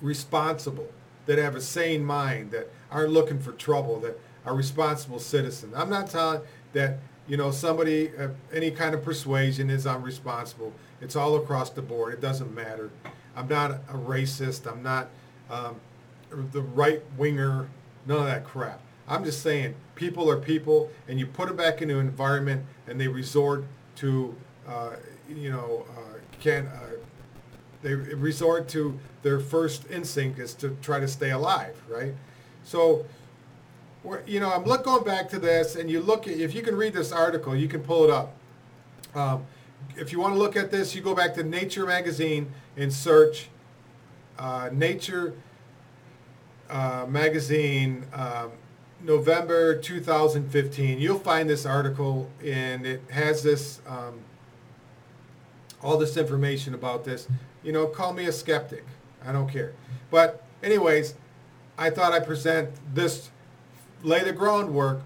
responsible, 0.00 0.88
that 1.26 1.38
have 1.38 1.56
a 1.56 1.60
sane 1.60 2.04
mind, 2.04 2.52
that 2.52 2.70
aren't 2.90 3.10
looking 3.10 3.40
for 3.40 3.52
trouble, 3.52 3.98
that 4.00 4.18
are 4.44 4.54
responsible 4.54 5.18
citizens. 5.18 5.74
I'm 5.76 5.90
not 5.90 6.08
telling 6.08 6.42
that, 6.72 6.98
you 7.26 7.36
know, 7.36 7.50
somebody, 7.50 8.10
uh, 8.16 8.28
any 8.52 8.70
kind 8.70 8.94
of 8.94 9.02
persuasion 9.02 9.70
is 9.70 9.86
unresponsible. 9.86 10.72
It's 11.00 11.16
all 11.16 11.36
across 11.36 11.70
the 11.70 11.82
board. 11.82 12.14
It 12.14 12.20
doesn't 12.20 12.54
matter. 12.54 12.90
I'm 13.34 13.48
not 13.48 13.72
a 13.88 13.94
racist. 13.94 14.70
I'm 14.70 14.82
not 14.82 15.08
um, 15.50 15.80
the 16.30 16.62
right 16.62 17.02
winger. 17.18 17.68
None 18.06 18.18
of 18.18 18.26
that 18.26 18.44
crap. 18.44 18.80
I'm 19.08 19.24
just 19.24 19.42
saying 19.42 19.74
people 19.94 20.30
are 20.30 20.36
people, 20.36 20.90
and 21.08 21.18
you 21.18 21.26
put 21.26 21.48
them 21.48 21.56
back 21.56 21.82
into 21.82 21.98
an 21.98 22.06
environment, 22.06 22.64
and 22.86 23.00
they 23.00 23.08
resort 23.08 23.64
to, 23.96 24.34
uh, 24.66 24.90
you 25.28 25.50
know, 25.50 25.86
uh, 25.90 26.18
can 26.40 26.66
uh, 26.66 26.90
they 27.82 27.94
resort 27.94 28.68
to 28.68 28.98
their 29.22 29.38
first 29.38 29.90
instinct 29.90 30.38
is 30.38 30.54
to 30.54 30.76
try 30.82 30.98
to 31.00 31.08
stay 31.08 31.30
alive, 31.30 31.80
right? 31.88 32.14
So, 32.64 33.06
you 34.26 34.40
know, 34.40 34.52
I'm 34.52 34.64
look 34.64 34.84
going 34.84 35.04
back 35.04 35.28
to 35.30 35.38
this, 35.38 35.76
and 35.76 35.90
you 35.90 36.00
look 36.00 36.26
at 36.26 36.34
if 36.34 36.54
you 36.54 36.62
can 36.62 36.76
read 36.76 36.94
this 36.94 37.12
article, 37.12 37.54
you 37.54 37.68
can 37.68 37.82
pull 37.82 38.04
it 38.04 38.10
up. 38.10 38.34
Um, 39.14 39.46
if 39.96 40.12
you 40.12 40.20
want 40.20 40.34
to 40.34 40.38
look 40.38 40.56
at 40.56 40.70
this, 40.70 40.94
you 40.94 41.00
go 41.00 41.14
back 41.14 41.34
to 41.34 41.42
Nature 41.42 41.86
magazine 41.86 42.52
and 42.76 42.92
search 42.92 43.48
uh, 44.38 44.68
Nature 44.72 45.34
uh, 46.68 47.06
magazine 47.08 48.04
um, 48.12 48.50
November 49.06 49.78
2015. 49.78 50.98
You'll 50.98 51.18
find 51.20 51.48
this 51.48 51.64
article, 51.64 52.28
and 52.44 52.84
it 52.84 53.00
has 53.10 53.42
this 53.42 53.80
um, 53.86 54.18
all 55.80 55.96
this 55.96 56.16
information 56.16 56.74
about 56.74 57.04
this. 57.04 57.28
You 57.62 57.72
know, 57.72 57.86
call 57.86 58.12
me 58.12 58.26
a 58.26 58.32
skeptic. 58.32 58.84
I 59.24 59.32
don't 59.32 59.48
care. 59.48 59.72
But 60.10 60.44
anyways, 60.62 61.14
I 61.78 61.90
thought 61.90 62.12
I'd 62.12 62.26
present 62.26 62.70
this, 62.94 63.30
lay 64.02 64.24
the 64.24 64.32
groundwork 64.32 65.02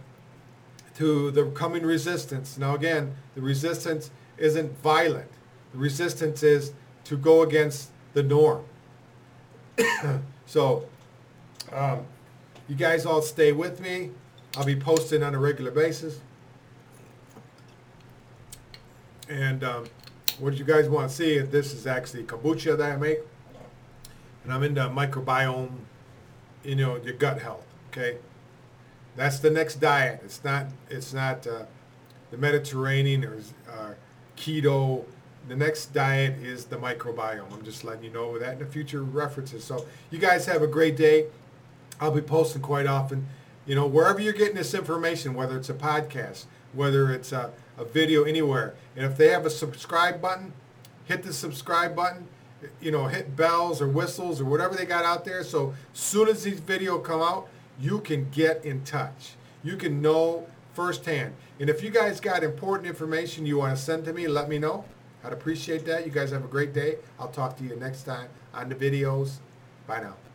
to 0.97 1.31
the 1.31 1.47
coming 1.51 1.85
resistance. 1.85 2.57
Now 2.57 2.75
again, 2.75 3.17
the 3.35 3.43
resistance 3.43 4.11
isn't 4.39 4.79
violent. 4.79 5.31
The 5.73 5.79
resistance 5.79 6.43
is 6.43 6.73
to 7.05 7.19
go 7.19 7.43
against 7.43 7.91
the 8.15 8.23
norm. 8.23 8.65
so, 10.47 10.87
um, 11.71 12.07
you 12.71 12.77
guys 12.77 13.05
all 13.05 13.21
stay 13.21 13.51
with 13.51 13.81
me. 13.81 14.13
I'll 14.57 14.65
be 14.65 14.77
posting 14.77 15.25
on 15.25 15.35
a 15.35 15.41
regular 15.41 15.73
basis. 15.73 16.21
And 19.29 19.65
um, 19.65 19.87
what 20.39 20.55
you 20.55 20.65
guys 20.65 20.89
want 20.89 21.11
to 21.11 21.17
see, 21.17 21.39
this 21.41 21.73
is 21.73 21.89
actually 21.89 22.23
kombucha 22.23 22.79
that 22.79 22.93
I 22.93 22.97
make. 22.97 23.19
And 24.45 24.53
I'm 24.53 24.63
into 24.63 24.83
microbiome, 24.83 25.73
you 26.63 26.77
know, 26.77 26.95
your 26.97 27.15
gut 27.15 27.43
health, 27.43 27.67
okay? 27.89 28.19
That's 29.17 29.41
the 29.41 29.51
next 29.51 29.81
diet. 29.81 30.21
It's 30.25 30.45
not, 30.45 30.67
it's 30.89 31.13
not 31.13 31.45
uh, 31.49 31.65
the 32.31 32.37
Mediterranean 32.37 33.25
or 33.25 33.39
uh, 33.69 33.95
keto. 34.37 35.05
The 35.49 35.57
next 35.57 35.93
diet 35.93 36.39
is 36.41 36.67
the 36.67 36.77
microbiome. 36.77 37.53
I'm 37.53 37.65
just 37.65 37.83
letting 37.83 38.05
you 38.05 38.11
know 38.11 38.39
that 38.39 38.53
in 38.53 38.59
the 38.61 38.67
future 38.67 39.03
references. 39.03 39.65
So 39.65 39.87
you 40.13 40.21
guys 40.21 40.47
have 40.47 40.63
a 40.63 40.69
great 40.69 40.97
day. 40.97 41.27
I'll 42.01 42.11
be 42.11 42.23
posting 42.23 42.63
quite 42.63 42.87
often. 42.87 43.27
You 43.67 43.75
know, 43.75 43.87
wherever 43.87 44.21
you're 44.21 44.33
getting 44.33 44.57
this 44.57 44.75
information, 44.75 45.35
whether 45.35 45.57
it's 45.57 45.69
a 45.69 45.75
podcast, 45.75 46.47
whether 46.73 47.13
it's 47.13 47.33
a, 47.33 47.53
a 47.77 47.85
video, 47.85 48.25
anywhere. 48.25 48.75
And 48.97 49.05
if 49.05 49.17
they 49.17 49.29
have 49.29 49.47
a 49.47 49.51
subscribe 49.51 50.21
button, 50.21 50.53
hit 51.05 51.23
the 51.23 51.33
subscribe 51.33 51.95
button. 51.95 52.27
You 52.81 52.91
know, 52.91 53.07
hit 53.07 53.37
bells 53.37 53.81
or 53.81 53.89
whistles 53.89 54.41
or 54.41 54.45
whatever 54.45 54.75
they 54.75 54.85
got 54.85 55.05
out 55.05 55.25
there. 55.25 55.43
So 55.45 55.75
soon 55.93 56.29
as 56.29 56.43
these 56.43 56.61
videos 56.61 57.03
come 57.05 57.23
out, 57.23 57.49
you 57.79 58.01
can 58.01 58.29
get 58.31 58.65
in 58.65 58.85
touch. 58.85 59.33
You 59.63 59.77
can 59.77 60.03
know 60.03 60.47
firsthand. 60.75 61.35
And 61.59 61.71
if 61.71 61.83
you 61.83 61.91
guys 61.91 62.21
got 62.21 62.43
important 62.45 62.89
information 62.89 63.47
you 63.47 63.59
want 63.59 63.77
to 63.77 63.83
send 63.83 64.05
to 64.07 64.13
me, 64.13 64.29
let 64.29 64.49
me 64.49 64.59
know. 64.59 64.85
I'd 65.25 65.33
appreciate 65.33 65.85
that. 65.87 66.07
You 66.07 66.13
guys 66.13 66.31
have 66.31 66.45
a 66.45 66.49
great 66.49 66.73
day. 66.73 66.97
I'll 67.19 67.29
talk 67.29 67.57
to 67.59 67.65
you 67.65 67.77
next 67.77 68.05
time 68.05 68.29
on 68.55 68.69
the 68.69 68.75
videos. 68.75 69.37
Bye 69.87 70.01
now. 70.01 70.30